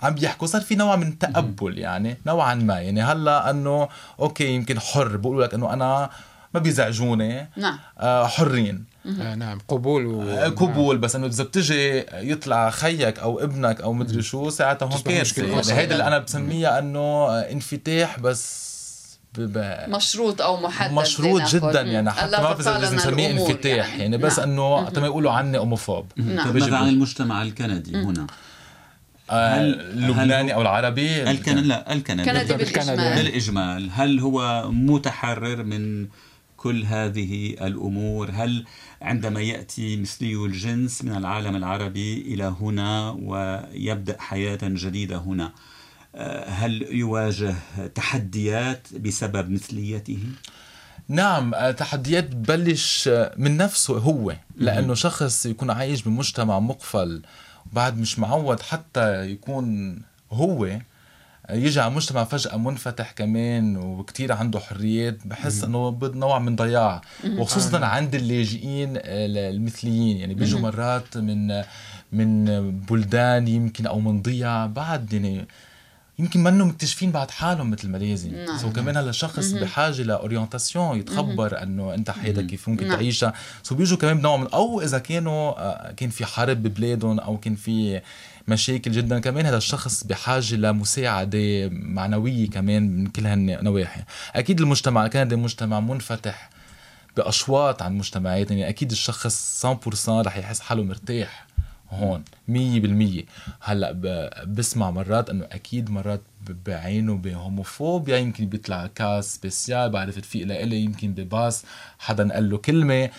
عم 0.00 0.14
بيحكوا 0.14 0.46
صار 0.46 0.60
في 0.60 0.74
نوع 0.74 0.96
من 0.96 1.18
تقبل 1.18 1.78
يعني 1.78 2.16
نوعا 2.26 2.54
ما. 2.54 2.80
يعني 2.80 3.02
هلأ 3.02 3.50
إنه 3.50 3.88
أوكي 4.20 4.46
يمكن 4.46 4.80
حر. 4.80 5.16
بقولوا 5.16 5.46
لك 5.46 5.54
إنه 5.54 5.72
أنا 5.72 6.10
ما 6.54 6.60
بيزعجوني. 6.60 7.48
نعم. 7.56 7.78
آه 7.98 8.26
حرين. 8.26 8.84
آه 9.06 9.34
نعم 9.34 9.58
قبول 9.68 10.06
و... 10.06 10.22
آه 10.22 10.48
قبول 10.48 10.98
بس 10.98 11.16
إنه 11.16 11.26
إذا 11.26 11.44
بتجي 11.44 12.04
يطلع 12.12 12.70
خيك 12.70 13.18
أو 13.18 13.40
ابنك 13.40 13.80
أو 13.80 13.92
مدري 13.92 14.22
شو 14.22 14.50
ساعتها 14.50 14.86
هون 14.86 14.98
كارثه 14.98 15.42
يعني 15.42 15.72
هيدا 15.72 15.92
اللي 15.92 16.06
أنا 16.06 16.18
بسميها 16.18 16.78
إنه 16.78 17.38
انفتاح 17.40 18.20
بس. 18.20 18.72
مشروط 19.88 20.42
أو 20.42 20.60
محدد 20.60 20.92
مشروط 20.92 21.42
جدا 21.42 21.80
يعني 21.80 22.10
حتى 22.10 22.42
ما 22.42 22.78
لازم 22.78 22.96
نسميه 22.96 23.30
انفتاح 23.30 23.88
يعني, 23.88 24.02
يعني 24.02 24.18
بس 24.18 24.38
نعم. 24.38 24.50
إنه 24.50 24.86
حتى 24.86 25.00
ما 25.00 25.06
يقولوا 25.06 25.32
عني 25.32 25.58
أوموفوب. 25.58 26.06
نعم. 26.16 26.54
ماذا 26.54 26.76
عن 26.76 26.88
المجتمع 26.88 27.42
الكندي 27.42 27.96
هنا؟ 27.96 28.26
هل 29.30 29.80
اللبناني 29.80 30.54
أو 30.54 30.62
العربي؟ 30.62 31.30
الكندي 31.30 31.60
لا 31.60 31.92
الكندي. 31.92 32.22
الكندي 32.30 32.54
بالإجمال. 32.54 32.96
بالإجمال 32.96 33.90
هل 33.92 34.20
هو 34.20 34.68
متحرر 34.70 35.62
من 35.62 36.06
كل 36.62 36.84
هذه 36.84 37.50
الأمور؟ 37.50 38.30
هل 38.30 38.64
عندما 39.02 39.40
يأتي 39.40 39.96
مثلي 39.96 40.34
الجنس 40.34 41.04
من 41.04 41.16
العالم 41.16 41.56
العربي 41.56 42.20
إلى 42.20 42.54
هنا 42.60 43.10
ويبدأ 43.10 44.16
حياة 44.20 44.58
جديدة 44.62 45.16
هنا 45.16 45.52
آه، 46.14 46.48
هل 46.48 46.82
يواجه 46.82 47.54
تحديات 47.94 48.94
بسبب 48.94 49.50
مثليته؟ 49.50 50.18
نعم 51.08 51.54
آه، 51.54 51.70
تحديات 51.70 52.34
ببلش 52.34 53.08
من 53.36 53.56
نفسه 53.56 53.98
هو 53.98 54.36
لأنه 54.56 54.94
شخص 54.94 55.46
يكون 55.46 55.70
عايش 55.70 56.02
بمجتمع 56.02 56.58
مقفل 56.58 57.22
بعد 57.72 57.98
مش 57.98 58.18
معود 58.18 58.60
حتى 58.60 59.30
يكون 59.30 59.98
هو. 60.32 60.78
يجي 61.50 61.80
على 61.80 61.94
مجتمع 61.94 62.24
فجأة 62.24 62.56
منفتح 62.56 63.12
كمان 63.12 63.76
وكتير 63.76 64.32
عنده 64.32 64.60
حريات 64.60 65.26
بحس 65.26 65.64
إنه 65.64 65.98
نوع 66.02 66.38
من 66.38 66.56
ضياع. 66.56 67.00
وخصوصا 67.38 67.78
آه. 67.78 67.84
عند 67.84 68.14
اللاجئين 68.14 68.92
المثليين. 68.96 70.16
يعني 70.16 70.34
بيجوا 70.34 70.60
مرات 70.60 71.16
من 71.16 71.62
من 72.12 72.44
بلدان 72.90 73.48
يمكن 73.48 73.86
أو 73.86 74.00
من 74.00 74.22
ضياع 74.22 74.66
بعد 74.66 75.12
يعني 75.12 75.46
يمكن 76.18 76.42
منهم 76.42 76.68
مكتشفين 76.68 77.10
بعد 77.10 77.30
حالهم 77.30 77.70
مثل 77.70 77.88
ما 77.88 77.98
لازم 77.98 78.34
نعم. 78.34 78.58
so 78.58 78.72
كمان 78.72 78.96
هلا 78.96 79.10
الشخص 79.10 79.52
بحاجة 79.52 80.02
ل 80.02 80.10
orientation 80.10 80.98
يتخبر 80.98 81.62
انه 81.62 81.94
انت 81.94 82.10
حياتك 82.10 82.46
كيف 82.46 82.68
ممكن 82.68 82.88
نعم. 82.88 82.96
تعيشها. 82.96 83.32
so 83.62 83.74
بيجوا 83.74 83.98
كمان 83.98 84.18
بنوع 84.18 84.36
من 84.36 84.46
أو 84.46 84.80
إذا 84.80 84.98
كانوا 84.98 85.50
آه، 85.58 85.92
كان 85.92 86.10
في 86.10 86.24
حرب 86.26 86.62
ببلادهم 86.62 87.20
أو 87.20 87.38
كان 87.38 87.54
في 87.54 88.00
مشاكل 88.48 88.92
جدا 88.92 89.18
كمان 89.18 89.46
هذا 89.46 89.56
الشخص 89.56 90.04
بحاجة 90.04 90.54
لمساعدة 90.54 91.68
معنوية 91.68 92.50
كمان 92.50 92.96
من 92.96 93.06
كل 93.06 93.26
هالنواحي. 93.26 94.02
أكيد 94.34 94.60
المجتمع 94.60 95.06
الكندي 95.06 95.36
مجتمع 95.36 95.80
منفتح 95.80 96.50
بأشواط 97.16 97.82
عن 97.82 97.98
مجتمعات 97.98 98.50
يعني 98.50 98.68
أكيد 98.68 98.90
الشخص 98.90 99.66
100% 99.66 100.08
رح 100.08 100.36
يحس 100.36 100.60
حاله 100.60 100.82
مرتاح. 100.82 101.46
هون 101.92 102.24
100% 102.48 103.24
هلأ 103.60 103.92
بسمع 104.46 104.90
مرات 104.90 105.30
إنه 105.30 105.44
أكيد 105.52 105.90
مرات 105.90 106.20
بعينه 106.66 107.14
ب 107.14 107.23
homophobia 107.23 108.16
يمكن 108.16 108.46
بيطلع 108.46 108.86
cas 108.86 109.34
spécial 109.34 109.90
بعرف 109.90 110.18
تفيق 110.18 110.46
لإلي 110.46 110.80
يمكن 110.80 111.12
بباص 111.12 111.64
حدا 111.98 112.32
قال 112.32 112.50
له 112.50 112.58
كلمة 112.58 113.10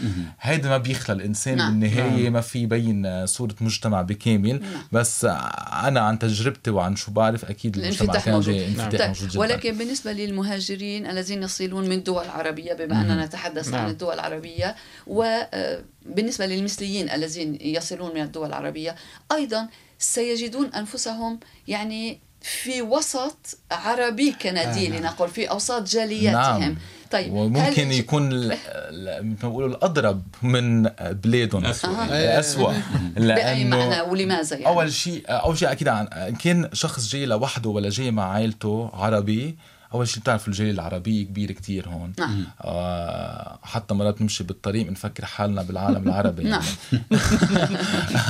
هيدا 0.41 0.69
ما 0.69 0.77
بيخلى 0.77 1.15
الإنسان 1.15 1.57
نعم. 1.57 1.79
بالنهاية 1.79 2.23
نعم. 2.23 2.33
ما 2.33 2.41
في 2.41 2.59
يبين 2.59 3.25
صورة 3.25 3.55
مجتمع 3.61 4.01
بكامل 4.01 4.61
نعم. 4.61 4.83
بس 4.91 5.25
أنا 5.25 5.99
عن 5.99 6.19
تجربتي 6.19 6.71
وعن 6.71 6.95
شو 6.95 7.11
بعرف 7.11 7.45
أكيد 7.45 7.77
المجتمع 7.77 8.19
كان 8.19 8.39
جاي 8.39 8.67
انفتاح 8.67 8.99
نعم. 8.99 9.09
موجود 9.09 9.29
جدا 9.29 9.39
ولكن 9.39 9.77
بالنسبة 9.77 10.11
للمهاجرين 10.11 11.07
الذين 11.07 11.43
يصلون 11.43 11.89
من 11.89 12.03
دول 12.03 12.25
عربيه 12.25 12.73
بما 12.73 13.01
أننا 13.01 13.25
نتحدث 13.25 13.69
نعم. 13.69 13.85
عن 13.85 13.89
الدول 13.89 14.13
العربية 14.13 14.75
وبالنسبه 16.09 16.45
للمثليين 16.45 17.09
الذين 17.09 17.57
يصلون 17.61 18.15
من 18.15 18.21
الدول 18.21 18.47
العربية 18.47 18.95
أيضا 19.31 19.67
سيجدون 19.99 20.73
أنفسهم 20.73 21.39
يعني 21.67 22.19
في 22.43 22.81
وسط 22.81 23.57
عربي 23.71 24.31
كندي 24.31 24.87
آه. 24.87 24.99
لنقول 24.99 25.29
في 25.29 25.49
أوساط 25.49 25.89
جالياتهم 25.89 26.61
نعم. 26.61 26.75
طيب 27.11 27.33
وممكن 27.33 27.87
هل... 27.87 27.91
يكون 27.91 28.51
بنقول 29.21 29.71
الأضرب 29.71 30.23
من 30.41 30.83
بلادهم 30.99 31.65
اسوء 31.65 31.91
آه. 31.91 32.39
اسوء 32.39 32.73
بأي 33.17 33.65
معنى 33.65 34.01
ولماذا 34.01 34.57
يعني؟ 34.57 34.67
أول 34.67 34.93
شيء 34.93 35.23
أول 35.27 35.57
شيء 35.57 35.71
أكيد 35.71 35.87
عن 35.87 36.07
كان 36.43 36.69
شخص 36.73 37.09
جاي 37.09 37.25
لوحده 37.25 37.69
ولا 37.69 37.89
جاي 37.89 38.11
مع 38.11 38.31
عائلته 38.31 38.89
عربي 38.93 39.55
أول 39.93 40.07
شيء 40.07 40.21
بتعرف 40.21 40.47
الجالية 40.47 40.71
العربية 40.71 41.25
كبيرة 41.25 41.51
كتير 41.51 41.89
هون 41.89 42.13
نعم. 42.19 42.45
آه 42.61 43.59
حتى 43.63 43.93
مرات 43.93 44.21
نمشي 44.21 44.43
بالطريق 44.43 44.87
بنفكر 44.87 45.25
حالنا 45.25 45.61
بالعالم 45.61 46.07
العربي 46.07 46.43
يعني. 46.43 46.63
نعم. 47.11 47.19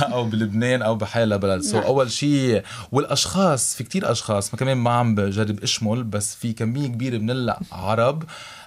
أو 0.14 0.24
بلبنان 0.24 0.82
أو 0.82 0.94
بحيلا 0.94 1.36
بلد 1.36 1.62
سو 1.62 1.76
نعم. 1.76 1.86
أول 1.86 2.10
شيء 2.10 2.62
والأشخاص 2.92 3.74
في 3.74 3.84
كتير 3.84 4.12
أشخاص 4.12 4.54
ما 4.54 4.60
كمان 4.60 4.76
ما 4.76 4.90
عم 4.90 5.14
بجرب 5.14 5.62
إشمل 5.62 6.04
بس 6.04 6.34
في 6.34 6.52
كمية 6.52 6.86
كبيرة 6.86 7.18
من 7.18 7.30
العرب 7.30 8.24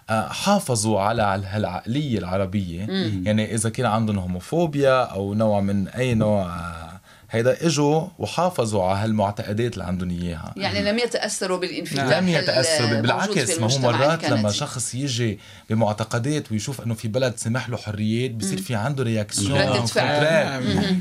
آه، 0.09 0.27
حافظوا 0.27 1.01
على 1.01 1.21
هالعقلية 1.21 2.19
العربية 2.19 2.85
مم. 2.85 3.23
يعني 3.25 3.55
إذا 3.55 3.69
كان 3.69 3.85
عندهم 3.85 4.19
homophobia 4.19 5.03
أو 5.03 5.33
نوع 5.33 5.61
من 5.61 5.87
أي 5.87 6.13
نوع 6.13 6.45
آه، 6.45 6.86
هيدا 7.29 7.65
إجوا 7.65 8.07
وحافظوا 8.19 8.83
على 8.83 8.99
هالمعتقدات 8.99 9.73
اللي 9.73 9.83
عندهم 9.83 10.09
إياها. 10.09 10.53
يعني 10.57 10.91
لم 10.91 10.99
يتأثروا 10.99 11.57
بالانفتاح 11.57 12.17
لم 12.17 12.27
يتأثروا 12.27 13.01
بالعكس 13.01 13.59
ما 13.59 13.73
هو 13.73 13.79
مرات 13.79 14.25
لما 14.25 14.51
شخص 14.51 14.95
يجي 14.95 15.39
بمعتقدات 15.69 16.51
ويشوف 16.51 16.81
إنه 16.81 16.93
في 16.93 17.07
بلد 17.07 17.33
سمح 17.37 17.69
له 17.69 17.77
حريات 17.77 18.31
بصير 18.31 18.61
في 18.61 18.75
عنده 18.75 19.03
réaction 19.03 19.61
ردة 19.61 19.85
فعل. 19.85 20.23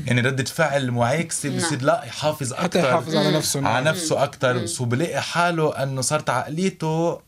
يعني 0.07 0.21
ردة 0.21 0.43
فعل 0.43 0.91
معاكسة 0.91 1.49
نعم. 1.49 1.57
بصير 1.57 1.81
لا 1.81 2.03
يحافظ 2.07 2.53
أكثر 2.53 2.63
حتى 2.63 2.79
يحافظ 2.79 3.15
على 3.15 3.31
نفسه. 3.31 3.67
على 3.67 3.85
نفسه 3.85 4.23
أكثر 4.23 4.65
so 4.65 4.85
بلاقي 4.85 5.21
حاله 5.21 5.83
إنه 5.83 6.01
صارت 6.01 6.29
عقليته 6.29 7.27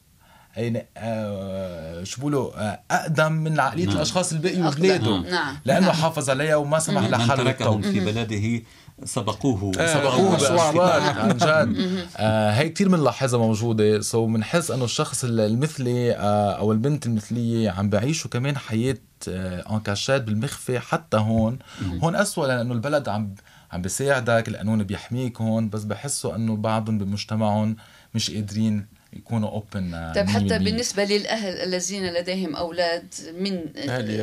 يعني 0.56 0.88
آه 0.98 2.04
شو 2.04 2.20
بقولوا 2.20 2.52
آه 2.58 2.80
أقدم 2.92 3.32
من 3.32 3.60
عقلية 3.60 3.86
نعم. 3.86 3.96
الأشخاص 3.96 4.32
اللي 4.32 4.50
بقيوا 4.50 4.70
ببلاده 4.70 5.18
نعم. 5.18 5.58
لأنه 5.66 5.88
نعم. 5.88 5.96
حافظ 5.96 6.30
عليها 6.30 6.56
وما 6.56 6.80
سمح 6.80 7.04
لحاله 7.04 7.82
في 7.82 8.00
بلده 8.00 8.62
سبقوه 9.06 9.72
آه، 9.80 9.94
سبقوه. 9.94 10.32
بأشواط 10.32 10.78
عن 11.18 11.38
جد. 11.38 11.78
آه 12.18 12.52
هي 12.52 12.70
كثير 12.70 12.90
بنلاحظها 12.90 13.40
موجودة. 13.40 14.02
سو 14.02 14.28
so 14.28 14.30
بنحس 14.30 14.72
إنه 14.72 14.86
الشخص 14.86 15.24
المثلي 15.24 16.16
آه 16.16 16.52
أو 16.52 16.72
البنت 16.72 17.06
المثلية 17.06 17.70
عم 17.70 17.90
بعيشوا 17.90 18.30
كمان 18.32 18.58
حياة 18.58 18.98
آه 19.30 19.76
انكاشات 19.76 20.24
بالمخفي 20.24 20.80
حتى 20.80 21.18
هون. 21.18 21.60
هون 22.04 22.16
أسوأ 22.16 22.48
لأنه 22.48 22.74
البلد 22.74 23.10
عم 23.10 23.36
عم 23.72 23.82
بيساعدك 23.82 24.48
القانون 24.48 24.84
بيحميك 24.84 25.42
هون 25.42 25.70
بس 25.70 25.84
بحسوا 25.84 26.36
إنه 26.36 26.56
بعضهم 26.56 26.98
بمجتمعهم 26.98 27.76
مش 28.16 28.32
قادرين 28.32 28.86
يكونوا 29.14 29.50
اوبن 29.50 30.12
طيب 30.16 30.28
حتى 30.28 30.60
بالنسبة 30.60 31.04
للأهل 31.04 31.54
الذين 31.54 32.14
لديهم 32.14 32.56
أولاد 32.56 33.14
من 33.40 33.66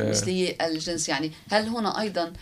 مثلي 0.08 0.56
الجنس 0.66 1.08
يعني 1.08 1.32
هل 1.50 1.68
هنا 1.68 2.00
أيضا 2.00 2.32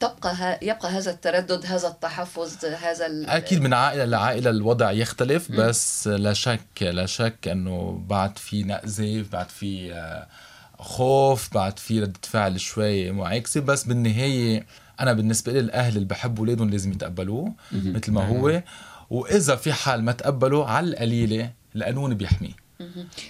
تبقى 0.00 0.58
يبقى 0.62 0.88
هذا 0.88 1.10
التردد 1.10 1.66
هذا 1.66 1.88
التحفظ 1.88 2.64
هذا 2.64 3.06
أكيد 3.36 3.60
من 3.60 3.74
عائلة 3.74 4.04
لعائلة 4.04 4.50
الوضع 4.50 4.90
يختلف 4.90 5.52
بس 5.52 6.08
لا 6.08 6.32
شك 6.32 6.82
لا 6.82 7.06
شك 7.06 7.48
إنه 7.48 8.02
بعد 8.08 8.38
في 8.38 8.62
نقزه 8.62 9.24
بعد 9.32 9.48
في 9.48 9.92
آه، 9.92 10.26
خوف 10.78 11.54
بعد 11.54 11.78
في 11.78 12.00
ردة 12.00 12.20
فعل 12.22 12.60
شوي 12.60 13.10
معاكسة. 13.10 13.60
بس 13.60 13.84
بالنهاية 13.84 14.66
أنا 15.00 15.12
بالنسبة 15.12 15.52
لي 15.52 15.58
الأهل 15.60 15.96
اللي 15.96 16.08
بحبوا 16.08 16.44
أولادهم 16.44 16.70
لازم 16.70 16.92
يتقبلوه 16.92 17.52
مثل 17.72 18.12
ما 18.12 18.28
هو. 18.28 18.62
وإذا 19.10 19.56
في 19.56 19.72
حال 19.72 20.04
ما 20.04 20.12
تقبلوا 20.12 20.64
على 20.66 20.86
القليلة 20.86 21.50
القانون 21.76 22.14
بيحميه. 22.14 22.64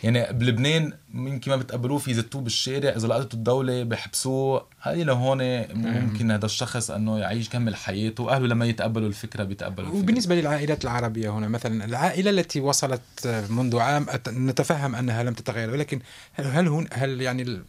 يعني 0.04 0.32
بلبنان 0.32 0.92
يمكن 1.14 1.50
ما 1.50 1.56
بتقبلوه 1.56 1.98
في 1.98 2.14
زتوه 2.14 2.42
بالشارع 2.42 2.90
إذا 2.90 3.08
لقيته 3.08 3.34
الدولة 3.34 3.82
بحبسوه. 3.82 4.66
هاي 4.82 5.04
لهون 5.04 5.38
ممكن 5.74 6.30
هذا 6.30 6.46
الشخص 6.46 6.90
إنه 6.90 7.18
يعيش 7.18 7.48
كمل 7.48 7.76
حياته 7.76 8.22
وأهله 8.22 8.46
لما 8.46 8.66
يتقبلوا 8.66 9.08
الفكرة 9.08 9.44
بيتقبلوا 9.44 9.88
الفكرة. 9.88 10.02
وبالنسبة 10.02 10.34
للعائلات 10.34 10.84
العربية 10.84 11.30
هنا 11.30 11.48
مثلا 11.48 11.84
العائلة 11.84 12.30
التي 12.30 12.60
وصلت 12.60 13.46
منذ 13.50 13.78
عام 13.78 14.06
نتفهم 14.28 14.94
أنها 14.94 15.22
لم 15.22 15.34
تتغير 15.34 15.70
ولكن 15.70 16.00
هل 16.32 16.46
هل 16.46 16.88
هل 16.92 17.20
يعني 17.20 17.62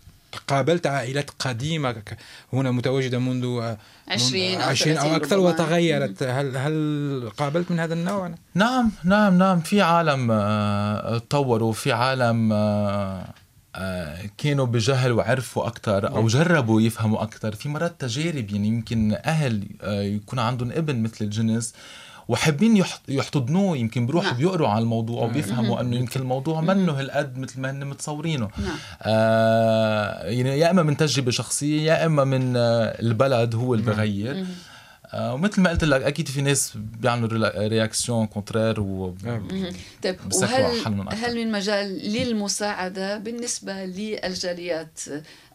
قابلت 0.47 0.87
عائلات 0.87 1.29
قديمة 1.39 2.03
هنا 2.53 2.71
متواجدة 2.71 3.19
منذ 3.19 3.75
20 4.07 4.61
أو, 4.61 4.69
20 4.69 4.97
أو 4.97 5.15
أكثر 5.15 5.39
وتغيرت 5.39 6.23
هل 6.23 6.57
هل 6.57 7.31
قابلت 7.37 7.71
من 7.71 7.79
هذا 7.79 7.93
النوع؟ 7.93 8.35
نعم 8.53 8.91
نعم 9.03 9.37
نعم 9.37 9.59
في 9.59 9.81
عالم 9.81 10.31
آه، 10.31 11.17
تطوروا 11.17 11.73
في 11.73 11.91
عالم 11.91 12.53
آه، 12.53 13.27
آه، 13.75 14.29
كانوا 14.37 14.65
بجهل 14.65 15.11
وعرفوا 15.11 15.67
أكثر 15.67 16.07
أو 16.07 16.13
نعم. 16.13 16.27
جربوا 16.27 16.81
يفهموا 16.81 17.23
أكثر 17.23 17.55
في 17.55 17.69
مرات 17.69 18.01
تجارب 18.01 18.51
يعني 18.51 18.67
يمكن 18.67 19.17
أهل 19.25 19.67
يكون 19.83 20.39
عندهم 20.39 20.71
ابن 20.71 21.03
مثل 21.03 21.25
الجنس 21.25 21.73
وحابين 22.27 22.83
يحتضنوه 23.07 23.77
يمكن 23.77 24.05
بيروحوا 24.05 24.29
نعم. 24.29 24.37
بيقروا 24.37 24.67
على 24.67 24.83
الموضوع 24.83 25.21
نعم. 25.21 25.29
وبيفهموا 25.29 25.81
إنه 25.81 25.95
يمكن 25.95 26.19
الموضوع 26.19 26.61
منه 26.61 26.91
هالقد 26.91 27.37
مثل 27.37 27.61
ما 27.61 27.71
هن 27.71 27.85
متصورينه 27.85 28.49
نعم. 28.57 28.77
آه 29.01 30.23
يعني 30.23 30.59
يا 30.59 30.71
إما 30.71 30.83
من 30.83 30.97
تجربة 30.97 31.31
شخصية 31.31 31.81
يا 31.91 32.05
إما 32.05 32.23
من 32.23 32.57
آه 32.57 33.01
البلد 33.01 33.55
هو 33.55 33.73
اللي 33.73 33.85
بغير 33.85 34.39
آه 34.39 34.45
ومثل 35.17 35.61
ما 35.61 35.69
قلت 35.69 35.83
لك 35.83 36.01
أكيد 36.01 36.27
في 36.27 36.41
ناس 36.41 36.73
بيعملوا 36.75 37.67
réaction 37.67 38.27
contraire 38.27 38.79
و 38.79 39.15
طيب 40.03 40.17
وهل 40.33 41.07
هل 41.09 41.35
من 41.35 41.51
مجال 41.51 42.13
للمساعدة 42.13 43.17
بالنسبة 43.17 43.85
للجاليات 43.85 44.99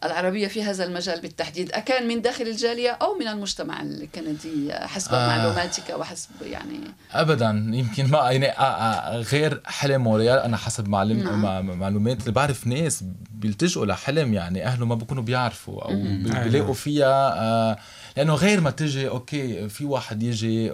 العربية 0.03 0.47
في 0.47 0.63
هذا 0.63 0.83
المجال 0.83 1.21
بالتحديد؟ 1.21 1.71
أكان 1.71 2.07
من 2.07 2.21
داخل 2.21 2.47
الجالية 2.47 2.89
أو 2.89 3.17
من 3.19 3.27
المجتمع 3.27 3.81
الكندي 3.81 4.73
حسب 4.73 5.13
آه. 5.13 5.27
معلوماتك 5.27 5.89
وحسب 5.99 6.29
يعني 6.41 6.79
أبدا 7.11 7.49
يمكن 7.73 8.07
ما 8.07 8.31
يعني 8.31 8.49
آه 8.49 8.61
آه 8.61 9.17
غير 9.17 9.61
حلم 9.65 10.01
مونريال 10.01 10.39
أنا 10.39 10.57
حسب 10.57 10.87
معلوم 10.87 11.17
نعم. 11.17 11.79
معلومات 11.79 12.19
اللي 12.19 12.31
بعرف 12.31 12.67
ناس 12.67 13.03
بيلتجئوا 13.31 13.85
لحلم 13.85 14.33
يعني 14.33 14.65
أهله 14.65 14.85
ما 14.85 14.95
بيكونوا 14.95 15.23
بيعرفوا 15.23 15.85
أو 15.85 16.03
بيلاقوا 16.43 16.73
فيها 16.73 17.33
آه 17.39 17.77
لأنه 18.17 18.33
غير 18.33 18.61
ما 18.61 18.69
تجي 18.69 19.09
أوكي 19.09 19.69
في 19.69 19.85
واحد 19.85 20.23
يجي 20.23 20.69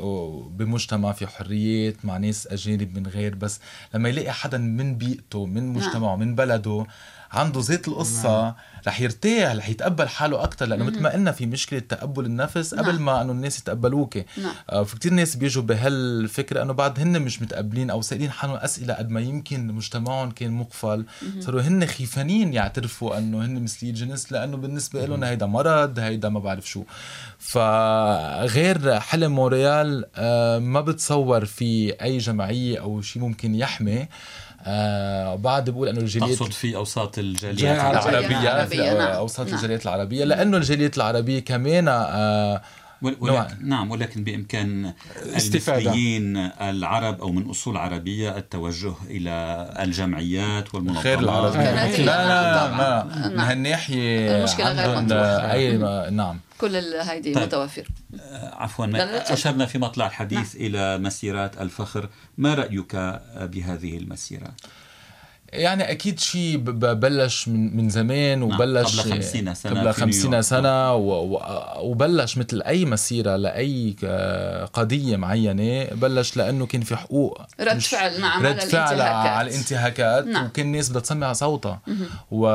بمجتمع 0.50 1.12
في 1.12 1.28
حريات 1.28 2.06
مع 2.06 2.17
ناس 2.17 2.47
أجانب 2.47 2.97
من 2.97 3.08
غير 3.08 3.36
بس 3.36 3.60
لما 3.93 4.10
يلاقي 4.10 4.32
حدا 4.32 4.58
من 4.58 4.95
بيئته 4.95 5.45
من 5.45 5.63
نعم. 5.63 5.76
مجتمعه 5.76 6.15
من 6.15 6.36
بلده 6.36 6.86
عنده 7.32 7.62
زيت 7.62 7.88
القصة 7.88 8.41
نعم. 8.41 8.54
رح 8.88 9.02
يرتاح 9.02 9.56
رح 9.56 9.69
يتقبل 9.69 10.08
حاله 10.08 10.43
أكثر 10.43 10.65
لأنه 10.65 10.86
مثل 10.86 11.02
ما 11.02 11.10
قلنا 11.10 11.32
في 11.32 11.45
مشكلة 11.45 11.80
تقبل 11.80 12.26
النفس 12.26 12.73
قبل 12.73 12.93
نعم. 12.93 13.06
ما 13.06 13.21
إنه 13.21 13.32
الناس 13.32 13.60
يتقبلوك 13.60 14.17
نعم. 14.17 14.54
آه 14.69 14.84
في 14.84 15.00
كثير 15.00 15.13
ناس 15.13 15.36
بيجوا 15.36 15.63
بهالفكرة 15.63 16.63
إنه 16.63 16.73
بعد 16.73 17.00
هن 17.00 17.21
مش 17.21 17.41
متقبلين 17.41 17.89
أو 17.89 18.02
سائلين 18.02 18.32
حالهم 18.32 18.56
أسئلة 18.56 18.93
قد 18.93 19.10
ما 19.10 19.21
يمكن 19.21 19.67
مجتمعهم 19.67 20.32
كان 20.32 20.52
مقفل 20.52 21.06
صاروا 21.39 21.62
هن 21.62 21.86
خيفانين 21.86 22.54
يعترفوا 22.54 23.17
إنه 23.17 23.45
هن 23.45 23.63
مثلي 23.63 23.91
جنس 23.91 24.32
لأنه 24.32 24.58
بالنسبة 24.58 25.06
لهم 25.06 25.23
هيدا 25.23 25.45
مرض 25.45 26.00
هيدا 26.00 26.30
ما 26.30 26.39
بعرف 26.39 26.69
شو 26.69 26.84
فغير 27.39 29.00
حلم 29.00 29.32
مونريال 29.32 30.06
آه 30.15 30.60
ما 30.60 30.82
بتصور 30.82 31.45
في 31.45 31.93
أي 32.02 32.17
جمعية 32.17 32.82
أو 32.82 33.02
شيء 33.02 33.21
ممكن 33.21 33.56
يحمي 33.56 34.08
آه 34.65 35.36
بعد 35.36 35.69
بقول 35.69 35.88
إنه 35.88 36.00
الجاليات 36.00 36.38
تقصد 36.38 36.52
في 36.52 36.76
أوساط 36.76 37.17
الجاليات 37.17 37.80
العربية, 37.80 38.41
العربية 38.41 38.93
نعم. 38.93 39.15
أوساط 39.15 39.45
نعم. 39.45 39.56
الجاليات 39.56 39.84
العربية 39.84 40.23
لأنه 40.23 40.58
الجاليات 40.58 40.97
العربية 40.97 41.39
كمان 41.39 41.88
آه 41.88 42.62
ولكن 43.01 43.69
نعم 43.69 43.91
ولكن 43.91 44.23
بإمكان 44.23 44.93
المثليين 45.25 46.38
العرب 46.62 47.21
أو 47.21 47.31
من 47.31 47.49
أصول 47.49 47.77
عربية 47.77 48.38
التوجه 48.38 48.93
إلى 49.10 49.73
الجمعيات 49.79 50.75
والمنظمات. 50.75 51.05
غير 51.05 51.19
العربية. 51.19 51.60
لا 51.60 51.97
لا 51.97 52.05
لا, 52.05 52.77
لا. 52.77 53.03
من 53.03 53.36
نعم. 53.36 53.47
هالناحية 53.49 54.45
عندهم 54.60 55.12
أي 55.12 55.77
نعم. 56.12 56.39
كل 56.57 56.75
هيدي 56.75 57.33
طيب. 57.33 57.43
متوفر 57.43 57.88
آه، 58.19 58.55
عفوا 58.55 58.86
أشرنا 59.33 59.65
في 59.65 59.77
مطلع 59.77 60.07
الحديث 60.07 60.55
نعم. 60.55 60.65
إلى 60.65 60.97
مسيرات 60.97 61.62
الفخر. 61.62 62.10
ما 62.38 62.53
رأيك 62.53 62.95
بهذه 63.36 63.97
المسيرة؟ 63.97 64.51
يعني 65.53 65.91
أكيد 65.91 66.19
شيء 66.19 66.57
بلش 66.57 67.47
من 67.47 67.77
من 67.77 67.89
زمان 67.89 68.39
نعم، 68.39 68.53
وبلش 68.53 68.99
قبل 68.99 69.12
50 69.12 69.53
سنة 69.53 69.79
قبل 69.79 69.93
50 69.93 70.41
سنة 70.41 70.93
وبلش 71.79 72.38
مثل 72.38 72.62
أي 72.62 72.86
مسيرة 72.86 73.36
لأي 73.36 73.95
قضية 74.73 75.17
معينة 75.17 75.88
بلش 75.91 76.38
لأنه 76.38 76.65
كان 76.65 76.81
في 76.81 76.95
حقوق. 76.95 77.41
رد 77.60 77.79
فعل 77.79 78.21
نعم 78.21 78.45
رد 78.45 78.60
فعل 78.60 79.01
على 79.01 79.49
الانتهاكات. 79.49 80.25
نعم. 80.25 80.45
وكان 80.45 80.65
الناس 80.65 80.89
بدها 80.89 81.01
تسمع 81.01 81.33
صوتها 81.33 81.79
و... 82.31 82.45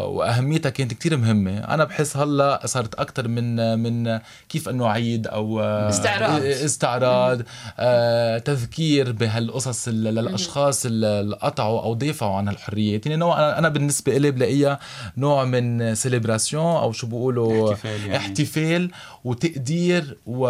وأهميتها 0.00 0.70
كانت 0.70 0.92
كتير 0.92 1.16
مهمة. 1.16 1.58
أنا 1.58 1.84
بحس 1.84 2.16
هلأ 2.16 2.60
صارت 2.64 2.94
أكثر 2.94 3.28
من 3.28 3.78
من 3.78 4.20
كيف 4.48 4.68
إنه 4.68 4.88
عيد 4.88 5.26
أو 5.26 5.60
استعراض. 5.60 6.42
استعراض 6.42 7.42
آه 7.78 8.38
تذكير 8.38 9.12
بهالقصص 9.12 9.88
للأشخاص 9.88 10.86
اللي 10.86 11.38
قطعوا 11.42 11.82
أو 11.82 11.89
دافعوا 11.94 12.36
عن 12.36 12.48
هالحريات 12.48 13.06
يعني 13.06 13.20
نوع 13.20 13.58
أنا 13.58 13.68
بالنسبة 13.68 14.18
لي 14.18 14.30
بلاقيها 14.30 14.78
نوع 15.16 15.44
من 15.44 15.94
célébration 15.94 16.64
أو 16.64 16.92
شو 16.92 17.06
بيقولوا 17.06 17.72
احتفال, 17.72 18.00
يعني. 18.00 18.16
احتفال 18.16 18.90
وتقدير 19.24 20.16
و 20.26 20.40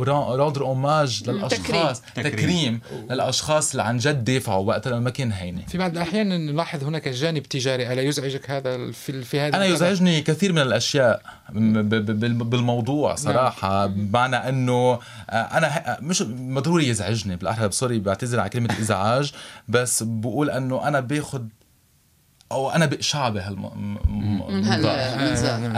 و 0.00 0.09
rendre 0.09 0.62
hommage 0.62 1.30
للأشخاص. 1.30 2.00
تكريم, 2.00 2.30
تكريم. 2.32 2.80
للأشخاص 3.10 3.70
اللي 3.70 3.82
عن 3.82 3.98
جد 3.98 4.24
دافعوا 4.24 4.66
وقت 4.66 4.88
ما 4.88 5.10
كان 5.10 5.32
هينة. 5.32 5.62
في 5.68 5.78
بعض 5.78 5.90
الأحيان 5.90 6.46
نلاحظ 6.46 6.84
هناك 6.84 7.08
جانب 7.08 7.42
تجاري. 7.42 7.92
ألا 7.92 8.02
يزعجك 8.02 8.50
هذا 8.50 8.92
في 8.92 9.22
في 9.22 9.40
هذا 9.40 9.56
أنا 9.56 9.64
يزعجني 9.64 10.20
كثير 10.20 10.52
من 10.52 10.62
الأشياء 10.62 11.22
بالموضوع 11.52 13.14
صراحة. 13.14 13.86
نعم. 13.86 13.94
بمعنى 13.94 14.36
إنه 14.36 14.98
أنا 15.30 15.98
مش 16.00 16.22
ضروري 16.58 16.88
يزعجني 16.88 17.36
بالاحرى 17.36 17.70
سوري 17.70 17.98
بعتذر 17.98 18.40
على 18.40 18.50
كلمة 18.50 18.78
ازعاج 18.80 19.32
بس 19.68 20.02
بقول 20.02 20.50
انه 20.56 20.88
أنا 20.88 21.00
باخذ 21.00 21.42
أو 22.52 22.70
أنا 22.70 22.86
بقشع 22.86 23.28
بهالموضوع 23.28 24.50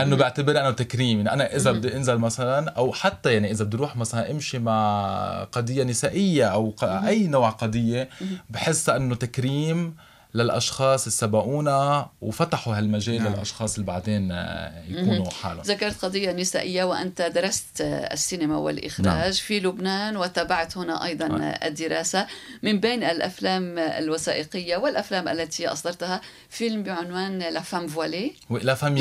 أنه 0.03 0.17
بعتبرها 0.17 0.61
أنه 0.61 0.71
تكريم 0.71 1.17
يعني 1.17 1.33
أنا 1.33 1.57
إذا 1.57 1.73
بدي 1.73 1.97
أنزل 1.97 2.19
مثلا 2.19 2.71
أو 2.71 2.93
حتى 2.93 3.33
يعني 3.33 3.51
إذا 3.51 3.65
بدي 3.65 3.77
أروح 3.77 3.97
مثلا 3.97 4.31
أمشي 4.31 4.59
مع 4.59 5.45
قضية 5.53 5.85
نسائية 5.85 6.47
أو 6.47 6.75
أي 6.83 7.27
نوع 7.27 7.51
قضية 7.51 8.09
بحسها 8.51 8.97
أنه 8.97 9.15
تكريم 9.15 9.97
للأشخاص 10.35 11.03
اللي 11.03 11.17
سبقونا 11.17 12.11
وفتحوا 12.21 12.79
هالمجال 12.79 13.23
نعم. 13.23 13.33
للأشخاص 13.33 13.75
اللي 13.75 13.87
بعدين 13.87 14.33
آه، 14.33 14.85
يكونوا 14.89 15.31
حالهم. 15.31 15.63
ذكرت 15.63 16.05
قضية 16.05 16.33
نسائية 16.33 16.85
وأنت 16.85 17.23
درست 17.23 17.81
السينما 17.81 18.57
والإخراج 18.57 19.07
نعم. 19.07 19.33
في 19.33 19.61
لبنان 19.61 20.17
وتابعت 20.17 20.77
هنا 20.77 21.05
أيضا 21.05 21.29
نعم. 21.29 21.55
الدراسة 21.65 22.27
من 22.63 22.81
بين 22.81 23.05
الأفلام 23.05 23.79
الوثائقية 23.79 24.77
والأفلام 24.77 25.29
التي 25.29 25.69
أصدرتها 25.69 26.21
فيلم 26.51 26.83
بعنوان 26.83 27.39
La 27.39 27.61
femme 27.61 27.87
voilée 27.87 28.33
La 28.51 28.75
femme 28.75 28.95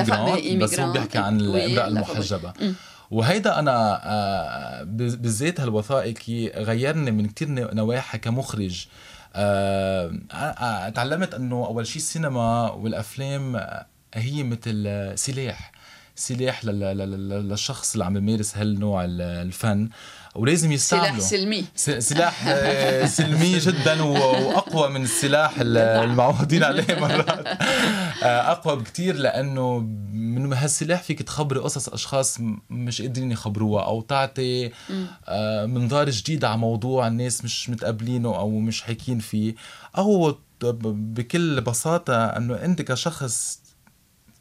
بس 0.60 0.80
هو 0.80 0.92
بيحكي 0.92 1.18
عن 1.18 1.42
الامرأة 1.42 1.88
المحجبة. 1.88 2.54
وهيدا 3.12 3.60
أنا 3.60 4.02
آه، 4.04 4.84
بالذات 4.84 5.60
هالوثائقي 5.60 6.48
غيرني 6.48 7.12
من 7.12 7.26
كتير 7.26 7.74
نواحي 7.74 8.18
كمخرج. 8.18 8.88
تعلمت 10.96 11.34
انه 11.34 11.56
اول 11.56 11.88
شيء 11.88 11.98
السينما 11.98 12.72
والافلام 12.72 13.56
هي 14.14 14.44
مثل 14.44 15.12
سلاح. 15.16 15.72
سلاح 16.16 16.66
للشخص 16.66 17.94
اللي 17.94 18.06
عم 18.06 18.18
يمارس 18.18 18.58
هالنوع 18.58 19.06
الفن. 19.10 19.90
ولازم 20.36 20.72
يستعمله 20.72 21.20
سلاح 21.20 21.20
سلمي. 21.20 21.66
سلاح 22.00 22.44
آه، 22.48 23.06
سلمي 23.06 23.58
جدا 23.58 24.04
وأقوى 24.04 24.90
من 24.90 25.04
السلاح 25.04 25.54
المعودين 25.60 26.64
عليه 26.64 27.00
مرات. 27.00 27.48
أقوى 28.24 28.76
بكتير 28.76 29.16
لأنه 29.16 29.80
من 30.14 30.54
هالسلاح 30.54 31.04
فيك 31.04 31.22
تخبري 31.22 31.60
قصص 31.60 31.90
أشخاص 31.90 32.38
مش 32.70 33.02
قادرين 33.02 33.32
يخبروها 33.32 33.84
أو 33.84 34.02
تعطي 34.02 34.72
منظار 35.66 36.10
جديد 36.10 36.46
على 36.46 36.58
موضوع 36.58 37.08
الناس 37.08 37.44
مش 37.44 37.70
متقبلينه 37.70 38.30
أو 38.36 38.50
مش 38.60 38.82
حاكين 38.82 39.20
فيه. 39.20 39.56
أو 39.98 40.38
بكل 40.62 41.62
بساطة 41.62 42.26
أنه 42.26 42.56
أنت 42.56 42.82
كشخص 42.82 43.60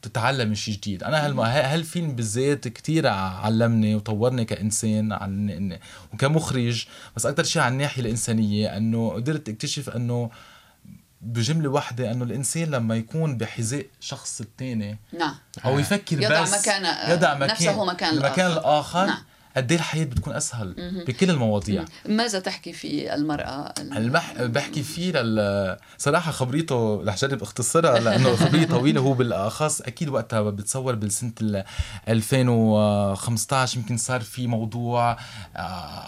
تتعلم 0.03 0.55
شيء 0.55 0.75
جديد. 0.75 1.03
أنا 1.03 1.27
هالم... 1.27 1.41
هالفيلم 1.41 2.13
بالذات 2.17 2.69
كتير 2.69 3.07
علمني 3.07 3.95
وطورني 3.95 4.45
كإنسان 4.45 5.13
عن 5.13 5.79
وكمخرج 6.15 6.87
بس 7.17 7.27
أكثر 7.27 7.45
شيء 7.45 7.63
عن 7.63 7.73
الناحيه 7.73 8.03
الإنسانية 8.03 8.77
إنه 8.77 9.11
قدرت 9.11 9.49
أكتشف 9.49 9.89
إنه 9.91 10.31
بجملة 11.23 11.69
واحدة 11.69 12.11
إنه 12.11 12.25
الإنسان 12.25 12.71
لما 12.71 12.97
يكون 12.97 13.37
بحذاء 13.37 13.87
شخص 14.01 14.41
الثاني 14.41 14.99
نعم. 15.19 15.35
أو 15.65 15.79
يفكر 15.79 16.17
يدع 16.23 16.43
بس 16.43 16.61
مكان 16.61 17.13
يدع 17.13 17.35
مكان 17.35 17.49
نفسه 17.49 17.85
مكان 17.85 18.17
الآخر, 18.17 18.53
الآخر 18.53 19.07
نعم. 19.07 19.23
قد 19.57 19.73
إيه 19.73 19.79
الحياة 19.79 20.05
بتكون 20.05 20.33
أسهل 20.35 20.75
بكل 21.07 21.31
المواضيع؟ 21.31 21.85
ماذا 22.09 22.41
تحكي 22.41 22.73
في 22.73 23.15
المرأة؟ 23.15 23.75
المح... 23.79 24.43
بحكي 24.43 24.83
فيه 24.83 25.13
لل... 25.13 25.77
صراحة 25.99 26.33
خبريته 26.33 27.03
رح 27.05 27.17
جرب 27.17 27.43
اختصرها 27.43 28.01
لأنه 28.01 28.37
خبرية 28.47 28.67
طويلة 28.67 29.01
هو 29.01 29.13
بالأخص 29.13 29.81
أكيد 29.81 30.09
وقتها 30.09 30.41
بتصور 30.41 30.95
بالسنة 30.95 31.65
2015 32.09 33.79
يمكن 33.79 33.97
صار 33.97 34.21
في 34.21 34.47
موضوع 34.47 35.17
آه، 35.57 35.59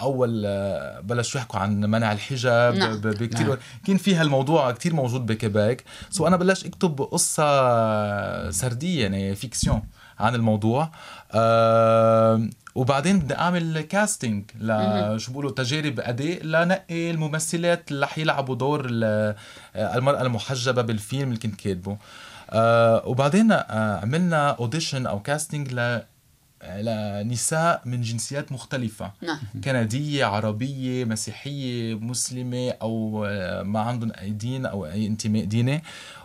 أول 0.02 0.42
آه، 0.46 1.00
بلشوا 1.00 1.40
يحكوا 1.40 1.60
عن 1.60 1.80
منع 1.80 2.12
الحجاب 2.12 2.74
نعم. 2.74 2.96
بكثير 2.96 3.48
نعم. 3.48 3.58
كان 3.86 3.96
في 3.96 4.14
هالموضوع 4.14 4.70
كثير 4.70 4.94
موجود 4.94 5.26
بكيبيك 5.26 5.84
so 6.10 6.26
أنا 6.26 6.36
بلشت 6.36 6.66
أكتب 6.66 7.02
قصة 7.02 8.50
سردية 8.50 9.02
يعني 9.02 9.34
fiction 9.34 9.82
عن 10.18 10.34
الموضوع. 10.34 10.90
أه 11.34 12.48
وبعدين 12.74 13.18
بدي 13.18 13.34
أعمل 13.38 13.80
casting 13.80 14.44
لشو 14.60 15.30
بيقولوا 15.30 15.50
تجارب 15.50 16.00
أداء 16.00 16.42
لنقي 16.44 17.10
الممثلات 17.10 17.90
اللي 17.90 18.06
رح 18.06 18.18
يلعبوا 18.18 18.54
دور 18.54 18.86
المرأة 19.76 20.22
المحجبة 20.22 20.82
بالفيلم 20.82 21.28
اللي 21.28 21.38
كنت 21.40 21.60
كاتبه. 21.60 21.96
أه 22.50 23.02
وبعدين 23.06 23.52
آه، 23.52 24.00
عملنا 24.02 24.50
audition 24.50 25.06
أو 25.06 25.22
casting 25.22 25.72
ل 25.72 26.00
لنساء 26.80 27.82
من 27.84 28.00
جنسيات 28.02 28.52
مختلفة. 28.52 29.12
نعم. 29.22 29.38
كندية 29.64 30.24
عربية 30.24 31.04
مسيحية 31.04 31.94
مسلمة 31.94 32.70
أو 32.70 33.20
ما 33.64 33.80
عندهم 33.80 34.12
أي 34.20 34.30
دين 34.30 34.66
أو 34.66 34.86
أي 34.86 35.06
انتماء 35.06 35.44
ديني. 35.44 35.82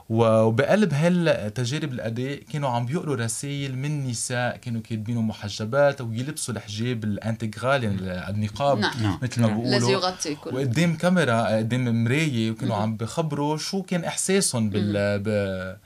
وبقلب 0.09 0.93
هالتجارب 0.93 1.93
الاداء 1.93 2.39
كانوا 2.53 2.69
عم 2.69 2.85
بيقروا 2.85 3.15
رسائل 3.15 3.77
من 3.77 4.07
نساء 4.07 4.57
كانوا 4.57 4.81
كاتبينهم 4.81 5.27
محجبات 5.27 6.01
ويلبسوا 6.01 6.53
الحجاب 6.53 7.03
الانتجرال 7.03 7.83
يعني 7.83 8.29
النقاب 8.29 8.79
نعم. 8.79 9.03
نعم. 9.03 9.19
مثل 9.21 9.41
ما 9.41 9.47
بيقولوا. 9.47 9.77
الذي 9.77 9.91
يغطي 9.91 10.35
كل. 10.35 10.55
وقدام 10.55 10.95
كاميرا 10.95 11.57
قدام 11.57 12.03
مراية 12.03 12.51
وكانوا 12.51 12.75
عم 12.75 12.97
بخبروا 12.97 13.57
شو 13.57 13.83
كان 13.83 14.03
إحساسهم 14.03 14.69
بال 14.69 15.19
ب... 15.19 15.77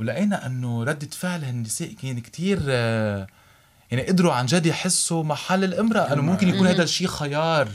ولقينا 0.00 0.46
إنه 0.46 0.84
ردة 0.84 1.08
فعل 1.10 1.44
هالنساء 1.44 1.92
كان 2.02 2.18
كتير 2.20 2.58
آه 2.68 3.26
يعني 3.90 4.02
قدروا 4.02 4.32
عن 4.32 4.46
جد 4.46 4.66
يحسوا 4.66 5.22
محل 5.22 5.64
الامرأة 5.64 6.12
إنه 6.12 6.22
ممكن 6.22 6.48
يكون 6.48 6.66
هذا 6.66 6.82
الشيء 6.82 7.06
خيار. 7.06 7.68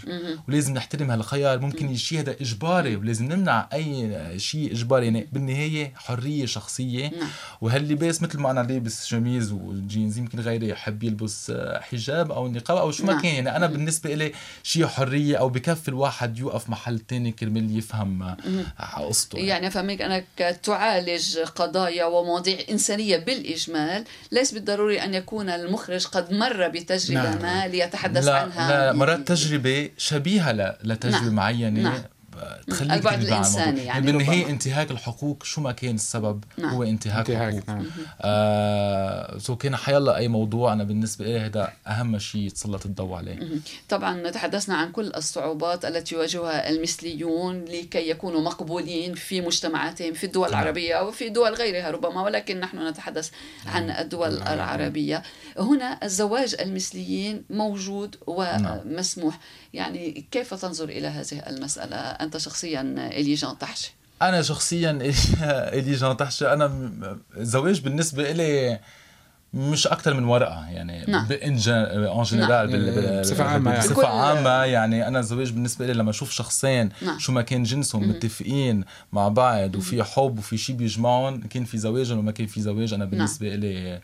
ولازم 0.47 0.73
نحترم 0.73 1.11
هالخيار. 1.11 1.59
ممكن 1.59 1.89
الشيء 1.89 2.19
هذا 2.19 2.31
إجباري. 2.31 2.95
ولازم 2.95 3.25
نمنع 3.25 3.69
أي 3.73 4.39
شيء 4.39 4.71
إجباري. 4.71 5.05
يعني 5.05 5.29
بالنهاية 5.31 5.93
حرية 5.95 6.45
شخصية. 6.45 7.07
نعم. 7.09 7.29
وهاللباس 7.61 8.21
مثل 8.21 8.39
ما 8.39 8.51
أنا 8.51 8.59
لابس 8.59 9.05
شميز 9.05 9.51
وجينز 9.51 10.17
يمكن 10.17 10.39
غيري 10.39 10.69
يحب 10.69 11.03
يلبس 11.03 11.53
حجاب 11.81 12.31
أو 12.31 12.47
نقاب 12.47 12.77
أو 12.77 12.91
شو 12.91 13.05
ما 13.05 13.13
نعم. 13.13 13.21
كان. 13.21 13.33
يعني 13.33 13.55
أنا 13.55 13.67
بالنسبة 13.67 14.13
لي 14.13 14.31
شيء 14.63 14.87
حرية 14.87 15.37
أو 15.37 15.49
بكفي 15.49 15.89
الواحد 15.89 16.37
يوقف 16.37 16.69
محل 16.69 16.99
تاني 16.99 17.31
كرمال 17.31 17.77
يفهم 17.77 18.35
قصته. 18.97 19.37
يعني, 19.37 19.49
يعني 19.49 19.71
فهمك 19.71 20.01
انك 20.01 20.59
تعالج 20.63 21.37
قضايا 21.37 22.05
ومواضيع 22.05 22.57
إنسانية 22.69 23.17
بالإجمال 23.17 24.03
ليس 24.31 24.51
بالضروري 24.51 25.03
أن 25.03 25.13
يكون 25.13 25.49
المخرج 25.49 25.98
قد 26.05 26.33
مر 26.33 26.67
بتجربة 26.67 27.29
نعم. 27.29 27.41
ما 27.41 27.67
ليتحدث 27.67 28.25
لا 28.25 28.35
عنها 28.35 28.69
لا 28.69 28.93
مرات 28.93 29.27
تجربة 29.27 29.89
شبيهة 29.97 30.51
لتجربة 30.83 31.25
نعم. 31.25 31.35
معينة 31.35 31.81
نعم. 31.81 32.03
تخليك 32.67 32.91
البعد 32.91 33.21
الإنساني 33.21 33.83
يعني 33.83 34.05
بالنهايه 34.05 34.49
انتهاك 34.49 34.91
الحقوق 34.91 35.43
شو 35.43 35.61
ما 35.61 35.71
كان 35.71 35.95
السبب 35.95 36.43
نعم. 36.57 36.75
هو 36.75 36.83
انتهاك, 36.83 37.29
انتهاك 37.29 37.53
الحقوق 37.53 37.75
نعم. 37.75 37.85
آه 38.21 39.37
سو 39.37 39.55
كان 39.55 39.75
حيلا 39.75 40.17
أي 40.17 40.27
موضوع 40.27 40.73
أنا 40.73 40.83
بالنسبة 40.83 41.25
لي 41.25 41.39
هذا 41.39 41.73
أهم 41.87 42.19
شيء 42.19 42.49
تسلط 42.49 42.85
الضوء 42.85 43.15
عليه 43.15 43.39
طبعا 43.89 44.29
تحدثنا 44.29 44.75
عن 44.75 44.91
كل 44.91 45.11
الصعوبات 45.15 45.85
التي 45.85 46.15
يواجهها 46.15 46.69
المثليون 46.69 47.65
لكي 47.65 48.09
يكونوا 48.09 48.41
مقبولين 48.41 49.13
في 49.13 49.41
مجتمعاتهم 49.41 50.13
في 50.13 50.23
الدول 50.23 50.51
نعم. 50.51 50.61
العربية 50.61 51.07
وفي 51.07 51.29
دول 51.29 51.53
غيرها 51.53 51.91
ربما 51.91 52.21
ولكن 52.21 52.59
نحن 52.59 52.87
نتحدث 52.87 53.29
عن 53.65 53.87
نعم. 53.87 54.01
الدول 54.01 54.39
نعم. 54.39 54.53
العربية 54.53 55.23
هنا 55.57 55.99
الزواج 56.03 56.55
المثليين 56.59 57.43
موجود 57.49 58.15
ومسموح 58.27 59.39
يعني 59.73 60.25
كيف 60.31 60.53
تنظر 60.53 60.89
إلى 60.89 61.07
هذه 61.07 61.39
المسألة 61.47 61.95
أنت 62.29 62.37
شخصيا 62.37 62.81
الي 62.97 63.33
جان 63.33 63.57
تحشي 63.57 63.93
أنا 64.21 64.41
شخصيا 64.41 64.91
الي 65.77 65.95
جان 65.95 66.17
تحشي 66.17 66.53
أنا 66.53 66.71
الزواج 67.37 67.81
بالنسبة 67.81 68.31
لي 68.31 68.79
مش 69.53 69.87
أكثر 69.87 70.13
من 70.13 70.23
ورقة 70.23 70.69
يعني 70.69 71.05
نعم. 71.07 71.27
ان 71.31 71.55
جنرال 71.55 72.71
نعم. 72.71 73.21
بصفة 73.21 73.43
عامة 73.43 73.71
يعني 73.71 73.87
بصفة 73.87 74.07
عامة 74.07 74.49
يعني 74.49 75.07
أنا 75.07 75.19
الزواج 75.19 75.51
بالنسبة 75.51 75.87
لي 75.87 75.93
لما 75.93 76.09
أشوف 76.09 76.31
شخصين 76.31 76.89
نعم. 77.01 77.19
شو 77.19 77.31
ما 77.31 77.41
كان 77.41 77.63
جنسهم 77.63 78.03
مم. 78.03 78.09
متفقين 78.09 78.83
مع 79.13 79.27
بعض 79.27 79.75
وفي 79.75 80.03
حب 80.03 80.37
وفي 80.37 80.57
شيء 80.57 80.75
بيجمعهم 80.75 81.41
كان 81.41 81.65
في 81.65 81.77
زواج 81.77 82.11
وما 82.11 82.31
كان 82.31 82.47
في 82.47 82.61
زواج 82.61 82.93
أنا 82.93 83.05
بالنسبة 83.05 83.49
نعم. 83.49 83.59
لي 83.59 84.01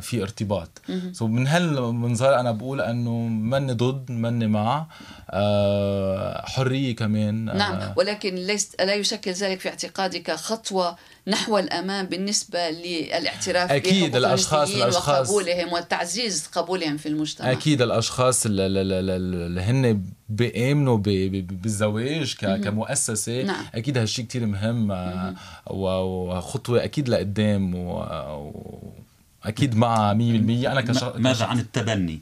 في 0.00 0.22
ارتباط. 0.22 0.82
سو 1.12 1.26
so 1.26 1.30
من 1.30 1.46
هالمنظر 1.46 2.40
أنا 2.40 2.52
بقول 2.52 2.80
إنه 2.80 3.18
مني 3.28 3.72
ضد 3.72 4.10
مني 4.10 4.46
مع 4.46 4.86
آه، 5.30 6.46
حرية 6.46 6.96
كمان 6.96 7.48
آه، 7.48 7.56
نعم 7.56 7.92
ولكن 7.96 8.34
ليس 8.34 8.70
لا 8.80 8.94
يشكل 8.94 9.30
ذلك 9.30 9.60
في 9.60 9.68
اعتقادك 9.68 10.30
خطوه 10.30 10.96
نحو 11.26 11.58
الأمام 11.58 12.06
بالنسبة 12.06 12.70
للاعتراف 12.70 13.72
أكيد 13.72 14.16
الأشخاص 14.16 14.74
الأشخاص 14.74 15.30
وقبولهم 15.30 15.72
وتعزيز 15.72 16.46
قبولهم 16.46 16.96
في 16.96 17.08
المجتمع. 17.08 17.52
أكيد 17.52 17.82
الأشخاص 17.82 18.42
اللي 18.46 19.60
هن 19.60 20.02
بيأمنوا 20.28 20.96
بالزواج 20.96 22.34
كمؤسسة 22.34 23.42
نعم. 23.42 23.64
أكيد 23.74 23.98
هالشيء 23.98 24.24
كتير 24.24 24.46
مهم 24.46 24.90
وخطوة 25.70 26.84
أكيد 26.84 27.08
لقدام 27.08 27.74
و... 27.74 29.05
أكيد 29.46 29.76
مع 29.76 30.14
100% 30.14 30.16
أنا 30.16 30.80
كشخص 30.80 31.16
ماذا 31.16 31.44
عن 31.44 31.58
التبني؟ 31.58 32.20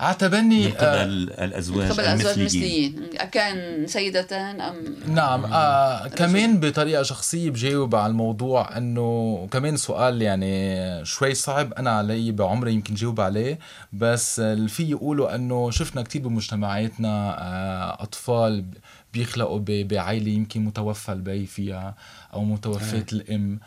على 0.00 0.14
تبني 0.14 0.64
من 0.66 0.72
قبل 0.72 1.30
آه 1.32 1.44
الأزواج 1.44 1.90
قبل 1.90 2.00
الأزواج 2.00 2.38
المثليين. 2.38 3.08
كان 3.32 3.86
سيدتان 3.86 4.60
أم؟ 4.60 4.96
نعم 5.06 5.44
آه 5.44 6.08
كمان 6.08 6.60
بطريقة 6.60 7.02
شخصية 7.02 7.50
بجاوب 7.50 7.94
على 7.94 8.10
الموضوع 8.10 8.76
إنه 8.76 9.48
كمان 9.50 9.76
سؤال 9.76 10.22
يعني 10.22 11.04
شوي 11.04 11.34
صعب. 11.34 11.72
أنا 11.72 11.90
علي 11.90 12.32
بعمري 12.32 12.72
يمكن 12.72 12.94
جاوب 12.94 13.20
عليه 13.20 13.58
بس 13.92 14.40
اللي 14.40 14.68
في 14.68 14.90
يقولوا 14.90 15.34
إنه 15.34 15.70
شفنا 15.70 16.02
كثير 16.02 16.22
بمجتمعاتنا 16.22 17.36
آه 17.38 18.02
أطفال 18.02 18.64
بيخلقوا 19.12 19.60
بعائله 19.66 20.30
يمكن 20.30 20.64
متوفى 20.64 21.12
البي 21.12 21.46
فيها 21.46 21.96
أو 22.34 22.44
متوفاه 22.44 23.06
الأم. 23.12 23.60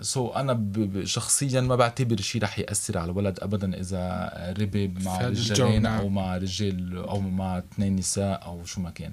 so 0.00 0.36
أنا 0.36 0.70
شخصيا 1.04 1.60
ما 1.60 1.76
بعتبر 1.76 2.20
شيء 2.20 2.42
رح 2.42 2.58
يأثر 2.58 2.98
على 2.98 3.10
الولد 3.10 3.38
ابدا 3.42 3.80
إذا 3.80 4.54
ربي 4.60 4.88
مع 4.88 5.20
رجالين 5.20 5.86
أو 5.86 6.02
نعم. 6.02 6.14
مع 6.14 6.36
رجال 6.36 6.96
أو 6.96 7.20
مع 7.20 7.58
اثنين 7.58 7.96
نساء 7.96 8.44
أو 8.44 8.64
شو 8.64 8.80
ما 8.80 8.90
كان. 8.90 9.12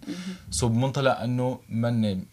so 0.52 0.72
بمنطلق 0.72 1.20
إنه 1.20 1.60
مني 1.70 2.26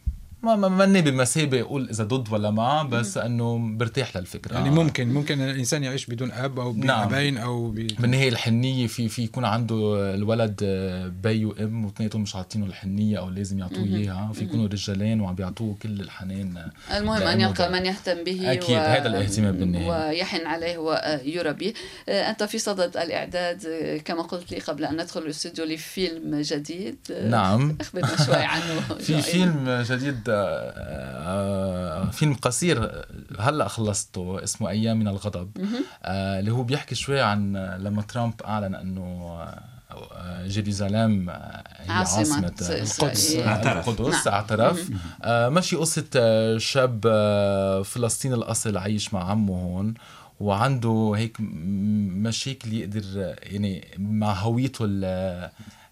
ما 0.44 0.56
ما 0.56 0.68
ماني 0.68 1.02
بمثابه 1.02 1.60
أقول 1.60 1.88
إذا 1.90 2.04
ضد 2.04 2.32
ولا 2.32 2.50
مع 2.50 2.82
بس 2.82 3.18
إنه 3.18 3.76
برتاح 3.76 4.16
للفكرة. 4.16 4.54
يعني 4.54 4.70
ممكن 4.70 5.08
ممكن 5.08 5.40
الإنسان 5.40 5.84
يعيش 5.84 6.06
بدون 6.06 6.32
أب 6.32 6.60
أو 6.60 6.72
بابين 6.72 7.34
نعم. 7.34 7.44
أو 7.44 7.70
ب... 7.70 7.74
بالنهايه 7.74 8.28
الحنية 8.28 8.86
في 8.86 9.08
في 9.08 9.22
يكون 9.22 9.44
عنده 9.44 10.14
الولد 10.14 10.64
بي 11.22 11.44
وأم 11.44 11.84
واثنيناتهم 11.84 12.22
مش 12.22 12.36
عاطينه 12.36 12.66
الحنية 12.66 13.18
أو 13.18 13.30
لازم 13.30 13.58
يعطوه 13.58 13.84
إياها 13.84 14.32
في 14.32 14.44
يكونوا 14.44 14.66
رجالين 14.66 15.20
وعم 15.20 15.34
بيعطوه 15.34 15.76
كل 15.82 16.00
الحنان 16.00 16.70
المهم 16.96 17.22
أن 17.22 17.40
يلقى 17.40 17.72
من 17.72 17.86
يهتم 17.86 18.24
به 18.24 18.52
أكيد 18.52 18.76
و... 18.76 18.80
هذا 18.80 19.06
الاهتمام 19.06 19.56
بالنهاية. 19.56 20.08
ويحن 20.08 20.46
عليه 20.46 20.78
ويربيه. 20.78 21.72
أنت 22.08 22.42
في 22.42 22.58
صدد 22.58 22.96
الإعداد 22.96 23.66
كما 24.04 24.22
قلت 24.22 24.52
لي 24.52 24.58
قبل 24.58 24.84
أن 24.84 24.94
ندخل 24.94 25.20
الأستوديو 25.20 25.64
لفيلم 25.64 26.40
جديد. 26.40 26.96
نعم. 27.30 27.76
أخبرنا 27.80 28.24
شوي 28.26 28.36
عنه. 28.36 28.80
في 29.06 29.22
فيلم 29.22 29.84
جديد 29.90 30.28
آه، 30.28 30.33
فيلم 32.12 32.34
قصير 32.34 33.04
هلأ 33.38 33.68
خلصته 33.68 34.44
اسمه 34.44 34.68
أيام 34.70 34.98
من 34.98 35.08
الغضب. 35.08 35.50
آه، 36.02 36.40
اللي 36.40 36.50
هو 36.50 36.62
بيحكي 36.62 36.94
شوي 36.94 37.20
عن 37.20 37.56
لما 37.56 38.02
ترامب 38.02 38.42
أعلن 38.42 38.74
إنه 38.74 39.02
آه، 39.90 40.46
جيروزالem 40.48 41.30
هي 41.30 41.88
عاصمة 41.88 42.38
القدس. 42.48 42.70
القدس 42.70 43.36
نعم. 43.36 43.48
اعترف. 44.34 44.90
ماشي 45.26 45.76
قصة 45.76 46.04
شاب 46.58 47.00
فلسطيني 47.84 48.34
الأصل 48.34 48.76
عايش 48.76 49.14
مع 49.14 49.30
عمه 49.30 49.54
هون 49.54 49.94
وعنده 50.40 51.12
هيك 51.16 51.36
مشاكل 51.40 52.72
يقدر 52.72 53.34
يعني 53.42 53.88
مع 53.98 54.32
هويته 54.32 54.84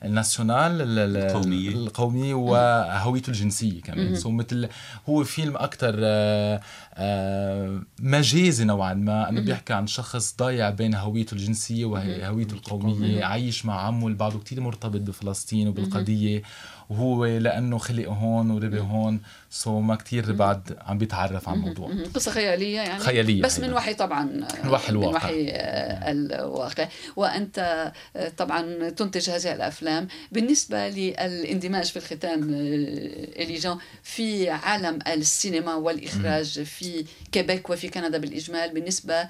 الناسيونال 0.05 0.99
القومية. 0.99 1.69
القومية 1.69 2.35
وهويته 2.35 3.31
الجنسية 3.31 3.81
كمان. 3.81 4.15
سو 4.15 4.31
مثل 4.31 4.69
هو 5.09 5.25
فيلم 5.25 5.57
أكثر 5.57 5.95
آه، 5.99 6.61
آه، 6.95 7.83
مجازي 8.01 8.65
نوعا 8.65 8.95
ما. 8.95 9.29
انه 9.29 9.41
بيحكي 9.41 9.73
عن 9.73 9.87
شخص 9.87 10.37
ضايع 10.39 10.71
بين 10.71 10.95
هويته 10.95 11.35
الجنسية 11.35 11.85
وهويته 11.85 12.55
القومية 12.55 13.25
عايش 13.25 13.67
مع 13.67 13.81
عمه 13.81 14.07
اللي 14.07 14.19
بعده 14.19 14.39
كثير 14.39 14.61
مرتبط 14.61 15.01
بفلسطين 15.01 15.69
وبالقضية. 15.69 16.43
وهو 16.91 17.27
لأنه 17.27 17.79
خلق 17.79 18.09
هون 18.09 18.51
وربي 18.51 18.81
هون. 18.81 19.21
سو 19.53 19.81
ما 19.81 19.97
كتير 19.97 20.33
بعد 20.33 20.77
عم 20.81 20.99
بيتعرف 20.99 21.49
على 21.49 21.57
الموضوع. 21.59 21.91
قصة 22.15 22.31
خيالية 22.31 22.81
يعني. 22.81 22.99
خيالية 22.99 23.43
بس 23.43 23.61
من 23.61 23.73
وحي 23.73 23.95
طبعا 23.95 24.25
من 24.65 24.71
وحي 24.71 24.89
الواقع. 24.93 25.11
من 25.11 25.17
وحي 25.17 25.49
آه، 25.51 26.13
الواقع. 26.13 26.89
وأنت 27.17 27.93
آه، 28.17 28.29
طبعا 28.29 28.89
تنتج 28.89 29.31
هذه 29.31 29.55
الأفلام. 29.55 30.09
بالنسبة 30.33 30.89
للإندماج 30.89 31.85
في 31.85 31.97
الختام 31.97 32.43
آه، 32.43 33.43
اليجان 33.43 33.77
في 34.03 34.51
عالم 34.51 34.99
السينما 35.07 35.75
والإخراج 35.75 36.63
في 36.63 37.05
كيبيك 37.33 37.71
وفي 37.71 37.89
كندا 37.89 38.19
بالإجمال 38.19 38.75
بالنسبة 38.75 39.29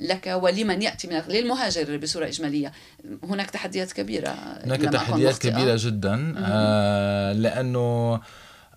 لك 0.00 0.26
ولمن 0.42 0.82
يأتي 0.82 1.08
من 1.08 1.22
للمهاجر 1.28 1.96
بصورة 1.96 2.26
إجمالية 2.26 2.72
هناك 3.22 3.50
تحديات 3.50 3.92
كبيرة 3.92 4.28
هناك 4.64 4.80
تحديات 4.80 5.38
كبيرة 5.38 5.76
جدا 5.78 6.34
آه 6.38 7.32
لأنه 7.32 8.20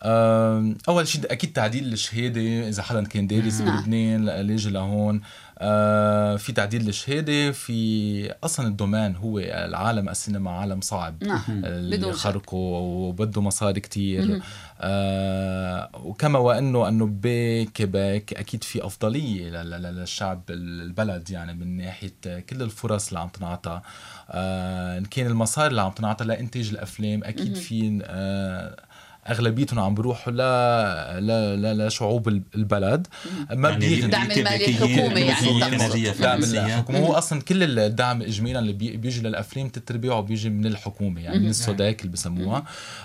أول 0.04 1.08
شيء 1.08 1.32
أكيد 1.32 1.54
تعديل 1.54 1.94
الشهادة 1.94 2.70
إذا 2.70 2.84
حدا 2.84 3.04
كان 3.04 3.28
دارس 3.28 3.62
نعم. 3.62 3.78
بلبنان 3.78 4.26
لاجي 4.26 4.70
لهون؟ 4.70 5.22
آه 5.60 6.36
في 6.36 6.52
تعديل 6.52 6.90
الشهادة 6.90 7.52
في 7.52 8.34
أصلا 8.44 8.68
الدومين 8.68 9.16
هو 9.16 9.40
العالم 9.40 10.10
السينما 10.10 10.52
عالم 10.52 10.82
صعب. 10.82 11.24
نعم. 11.24 11.42
اللي 11.50 12.14
خرقه 12.14 12.58
وبده 12.58 13.42
مصاري 13.42 13.80
كتير. 13.80 14.42
آه 14.82 15.90
وكما 16.04 16.40
وأنه 16.40 16.88
أنه 16.88 17.10
بكيبيك 17.12 18.34
أكيد 18.34 18.64
في 18.64 18.86
أفضلية 18.86 19.50
للشعب 19.64 20.42
البلد 20.50 21.30
يعني 21.30 21.54
من 21.54 21.78
ناحية 21.78 22.40
كل 22.50 22.62
الفرص 22.62 23.08
اللي 23.08 23.20
عم 23.20 23.28
تنعطى. 23.28 23.82
آه 24.30 25.04
كان 25.12 25.28
المصاري 25.28 25.68
اللي 25.68 25.82
عم 25.82 25.92
تنعطى 25.92 26.26
لإنتاج 26.26 26.70
الأفلام 26.70 27.24
أكيد 27.24 27.56
في 27.56 28.00
آه 28.04 28.87
أغلبيتهم 29.30 29.80
عم 29.80 29.96
بيروحوا 29.96 30.34
ل 30.34 30.38
ل 31.62 31.88
لشعوب 31.88 32.28
البلد. 32.56 33.08
ما 33.52 33.70
يعني 33.70 34.06
الدعم 34.06 34.32
المالي 34.32 34.66
الحكومي 34.66 35.22
يعني 35.22 35.60
دعم 36.20 36.44
الحكومة. 36.44 37.00
هو 37.00 37.14
أصلا 37.14 37.42
كل 37.42 37.80
الدعم 37.80 38.22
اجمالا 38.22 38.60
اللي 38.60 38.74
بيجي 38.74 39.22
للافلام 39.22 39.70
تتربيعه 39.70 40.22
بيجي 40.22 40.50
من 40.50 40.66
الحكومة 40.66 41.22
يعني 41.22 41.40
من 41.40 41.50
السوداك 41.50 42.02
اللي 42.02 42.12
بسموها. 42.12 42.64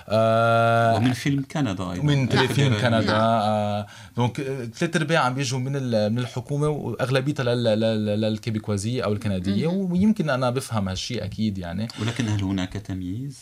آه 0.08 0.96
ومن 0.96 1.12
فيلم 1.12 1.44
كندا 1.52 1.70
أيضا. 1.92 2.02
من 2.02 2.26
فيلم 2.26 2.74
كندا. 2.74 3.00
نعم. 3.00 3.20
آه 3.20 3.87
دونك 4.16 4.40
ثلاث 4.74 4.96
ارباع 4.96 5.20
عم 5.20 5.35
بيجوا 5.35 5.58
من 5.58 5.72
من 6.12 6.18
الحكومة 6.18 6.68
وأغلبيتها 6.68 7.54
للكيبيكوازيه 8.16 9.04
أو 9.04 9.12
الكندية 9.12 9.66
ويمكن 9.66 10.30
أنا 10.30 10.50
بفهم 10.50 10.88
هالشيء 10.88 11.24
أكيد 11.24 11.58
يعني. 11.58 11.88
ولكن 12.00 12.28
هل 12.28 12.42
هناك 12.42 12.72
تمييز؟ 12.72 13.38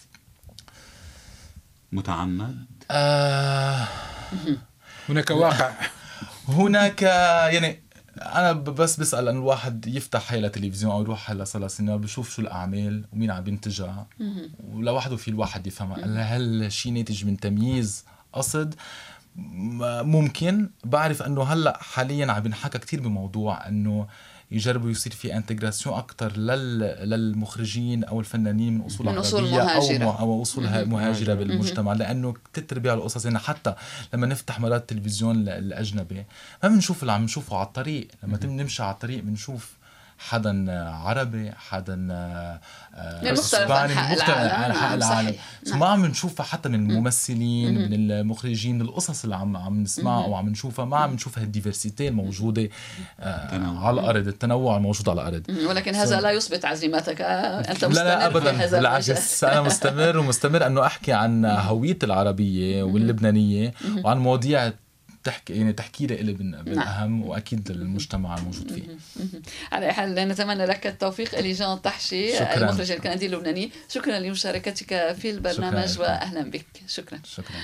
متعمد؟ 1.93 2.67
آه. 2.91 3.89
هناك 5.09 5.31
واقع. 5.31 5.73
هناك 6.49 7.03
يعني 7.03 7.83
أنا 8.17 8.53
بس 8.53 9.01
بسأل 9.01 9.29
انه 9.29 9.39
الواحد 9.39 9.87
يفتح 9.87 10.33
هي 10.33 10.49
تلفزيون 10.49 10.93
أو 10.93 11.03
يروح 11.03 11.31
على 11.31 11.45
صاله 11.45 11.69
سينما 11.69 11.97
بشوف 11.97 12.31
شو 12.31 12.43
الأعمال 12.43 13.05
ومين 13.13 13.31
عم 13.31 13.47
ينتجها 13.47 14.07
ولوحده 14.73 15.17
في 15.17 15.29
الواحد 15.29 15.67
يفهمها. 15.67 16.37
هل 16.37 16.73
شيء 16.73 16.93
ناتج 16.93 17.25
من 17.25 17.37
تمييز 17.41 18.05
قصد؟ 18.33 18.75
ممكن. 19.37 20.71
بعرف 20.85 21.23
إنه 21.23 21.43
هلأ 21.43 21.79
حاليا 21.83 22.33
عم 22.33 22.43
بنحكى 22.43 22.79
كثير 22.79 23.01
بموضوع 23.01 23.69
إنه 23.69 24.07
يجربوا 24.51 24.91
يصير 24.91 25.13
في 25.13 25.37
انتجراسيون 25.37 25.95
أكثر 25.99 26.37
لل... 26.37 26.79
للمخرجين 27.11 28.05
أو 28.05 28.21
الفنانين 28.21 28.75
من 28.79 28.85
أصول 28.85 29.07
من 29.07 29.19
أصول 29.19 29.43
مهاجرة. 29.43 30.05
أو 30.05 30.19
أو 30.19 30.43
أصول 30.43 30.87
مهاجرة 30.87 31.35
بالمجتمع. 31.35 31.93
لأنه 31.93 32.35
كثير 32.55 32.67
ارباع 32.73 32.95
القصص 32.95 33.25
يعني 33.25 33.39
حتى 33.39 33.75
لما 34.15 34.27
نفتح 34.27 34.61
مرات 34.61 34.81
التلفزيون 34.81 35.49
الأجنبي 35.49 36.25
ما 36.63 36.69
بنشوف 36.69 37.03
اللي 37.03 37.13
عم 37.13 37.25
نشوفه 37.25 37.57
على 37.57 37.67
الطريق. 37.67 38.09
لما 38.23 38.39
نمشي 38.45 38.83
على 38.83 38.93
الطريق 38.93 39.23
بنشوف 39.23 39.80
حدا 40.29 40.83
عربي 40.91 41.53
حدا 41.69 42.09
آه، 42.11 42.61
إسباني 43.33 43.95
من 43.95 44.01
مختلف 44.01 44.31
أنحاء 44.31 44.95
العالم. 44.95 45.35
نعم. 45.69 45.79
ما 45.79 45.87
عم 45.87 46.07
نشوفها 46.07 46.47
حتى 46.47 46.69
من 46.69 46.91
الممثلين 46.91 47.75
من 47.75 48.11
المخرجين 48.11 48.75
من 48.75 48.81
القصص 48.81 49.25
اللي 49.25 49.37
عم 49.37 49.57
عم 49.57 49.83
نسمعها 49.83 50.25
أو 50.25 50.35
عم 50.35 50.49
نشوفها. 50.49 50.85
ما 50.85 50.97
عم 50.97 51.15
نشوف 51.15 51.39
هالديفرسيتي 51.39 52.09
الموجودة 52.09 52.69
آه 53.21 53.79
على 53.79 54.01
الأرض. 54.01 54.29
التنوع 54.29 54.77
الموجود 54.77 55.09
على 55.09 55.21
الأرض. 55.23 55.43
ولكن 55.69 55.95
هذا 55.95 56.21
لا 56.21 56.31
يثبت 56.31 56.65
عزيمتك. 56.65 57.21
أنت 57.21 57.85
مستمر 57.85 58.05
لا 58.05 58.05
لا 58.05 58.27
ابدا. 58.27 58.67
بالعكس. 58.67 59.45
أنا 59.45 59.63
مستمر 59.63 60.19
ومستمر 60.19 60.67
أنه 60.67 60.87
أحكي 60.87 61.13
عن 61.13 61.45
هويتي 61.45 62.07
العربية 62.07 62.83
واللبنانية 62.83 63.75
وعن 64.05 64.19
مواضيع 64.19 64.73
تحكي 65.25 65.53
يعني 65.53 65.73
تحكي 65.73 66.07
لي 66.07 66.33
بالاهم 66.33 67.21
نعم. 67.21 67.23
وأكيد 67.23 67.73
للمجتمع 67.73 68.39
الموجود 68.39 68.73
فيه. 68.73 68.83
على 69.73 69.87
اي 69.87 69.93
حال 69.93 70.15
نتمنى 70.15 70.67
لك 70.67 70.87
التوفيق 70.87 71.39
إلي 71.39 71.53
جان 71.53 71.83
تحشي 71.83 72.33
شكرا. 72.33 72.55
المخرج 72.55 72.91
الكندي 72.91 73.27
اللبناني. 73.27 73.71
شكرا 73.89 74.19
لمشاركتك 74.19 75.13
في 75.13 75.31
البرنامج 75.31 75.89
شكرا. 75.89 76.03
واهلا 76.03 76.51
بك. 76.51 76.67
شكرا. 76.89 77.21
شكرا. 77.25 77.57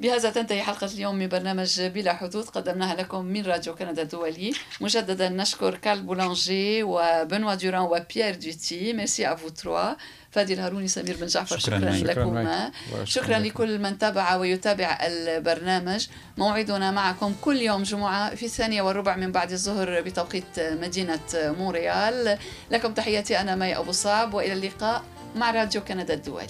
بهذا 0.00 0.30
تنتهي 0.30 0.62
حلقة 0.62 0.86
اليوم 0.86 1.14
من 1.14 1.28
برنامج 1.28 1.80
بلا 1.80 2.14
حدود. 2.14 2.44
قدمناها 2.44 2.94
لكم 2.94 3.24
من 3.24 3.42
راديو 3.42 3.74
كندا 3.74 4.02
الدولي. 4.02 4.52
مجددا 4.80 5.28
نشكر 5.28 5.74
كارل 5.74 6.02
بولانجي 6.02 6.82
وبنوا 6.82 7.54
دوران 7.54 7.82
وبيير 7.82 8.34
دوتي. 8.34 8.92
merci 8.92 9.32
à 9.32 9.35
vous 9.35 9.48
trois 9.48 9.94
فادي 10.32 10.54
الهاروني 10.54 10.88
سمير 10.88 11.16
بن 11.16 11.26
جعفر. 11.26 11.58
شكرا, 11.58 11.78
شكرا 11.78 11.90
لكم. 11.90 12.44
شكرا, 12.44 13.04
شكرا 13.04 13.38
لكل 13.38 13.78
من 13.78 13.98
تابع 13.98 14.36
ويتابع 14.36 14.98
البرنامج. 15.02 16.06
موعدنا 16.36 16.90
معكم 16.90 17.34
كل 17.40 17.56
يوم 17.56 17.82
جمعة 17.82 18.34
في 18.34 18.46
الثانية 18.46 18.82
والربع 18.82 19.16
من 19.16 19.32
بعد 19.32 19.52
الظهر 19.52 20.00
بتوقيت 20.00 20.60
مدينة 20.60 21.20
مونريال 21.34 22.38
لكم 22.70 22.94
تحياتي 22.94 23.40
أنا 23.40 23.54
مي 23.54 23.76
أبو 23.78 23.92
صعب 23.92 24.34
وإلى 24.34 24.52
اللقاء 24.52 25.02
مع 25.36 25.50
راديو 25.50 25.80
كندا 25.80 26.14
الدولي. 26.14 26.46